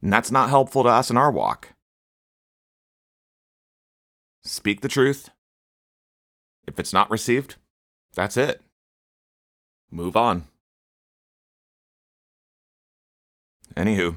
And 0.00 0.12
that's 0.12 0.30
not 0.30 0.50
helpful 0.50 0.84
to 0.84 0.88
us 0.88 1.10
in 1.10 1.16
our 1.16 1.32
walk. 1.32 1.70
Speak 4.44 4.80
the 4.80 4.88
truth. 4.88 5.30
If 6.66 6.78
it's 6.78 6.92
not 6.92 7.10
received, 7.10 7.56
that's 8.14 8.36
it 8.36 8.60
move 9.94 10.16
on. 10.16 10.44
Anywho, 13.76 14.16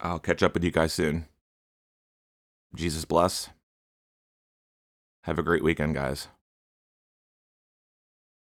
I'll 0.00 0.18
catch 0.18 0.42
up 0.42 0.54
with 0.54 0.64
you 0.64 0.70
guys 0.70 0.92
soon. 0.92 1.26
Jesus 2.74 3.04
bless. 3.04 3.48
Have 5.24 5.38
a 5.38 5.42
great 5.42 5.64
weekend, 5.64 5.94
guys. 5.94 6.28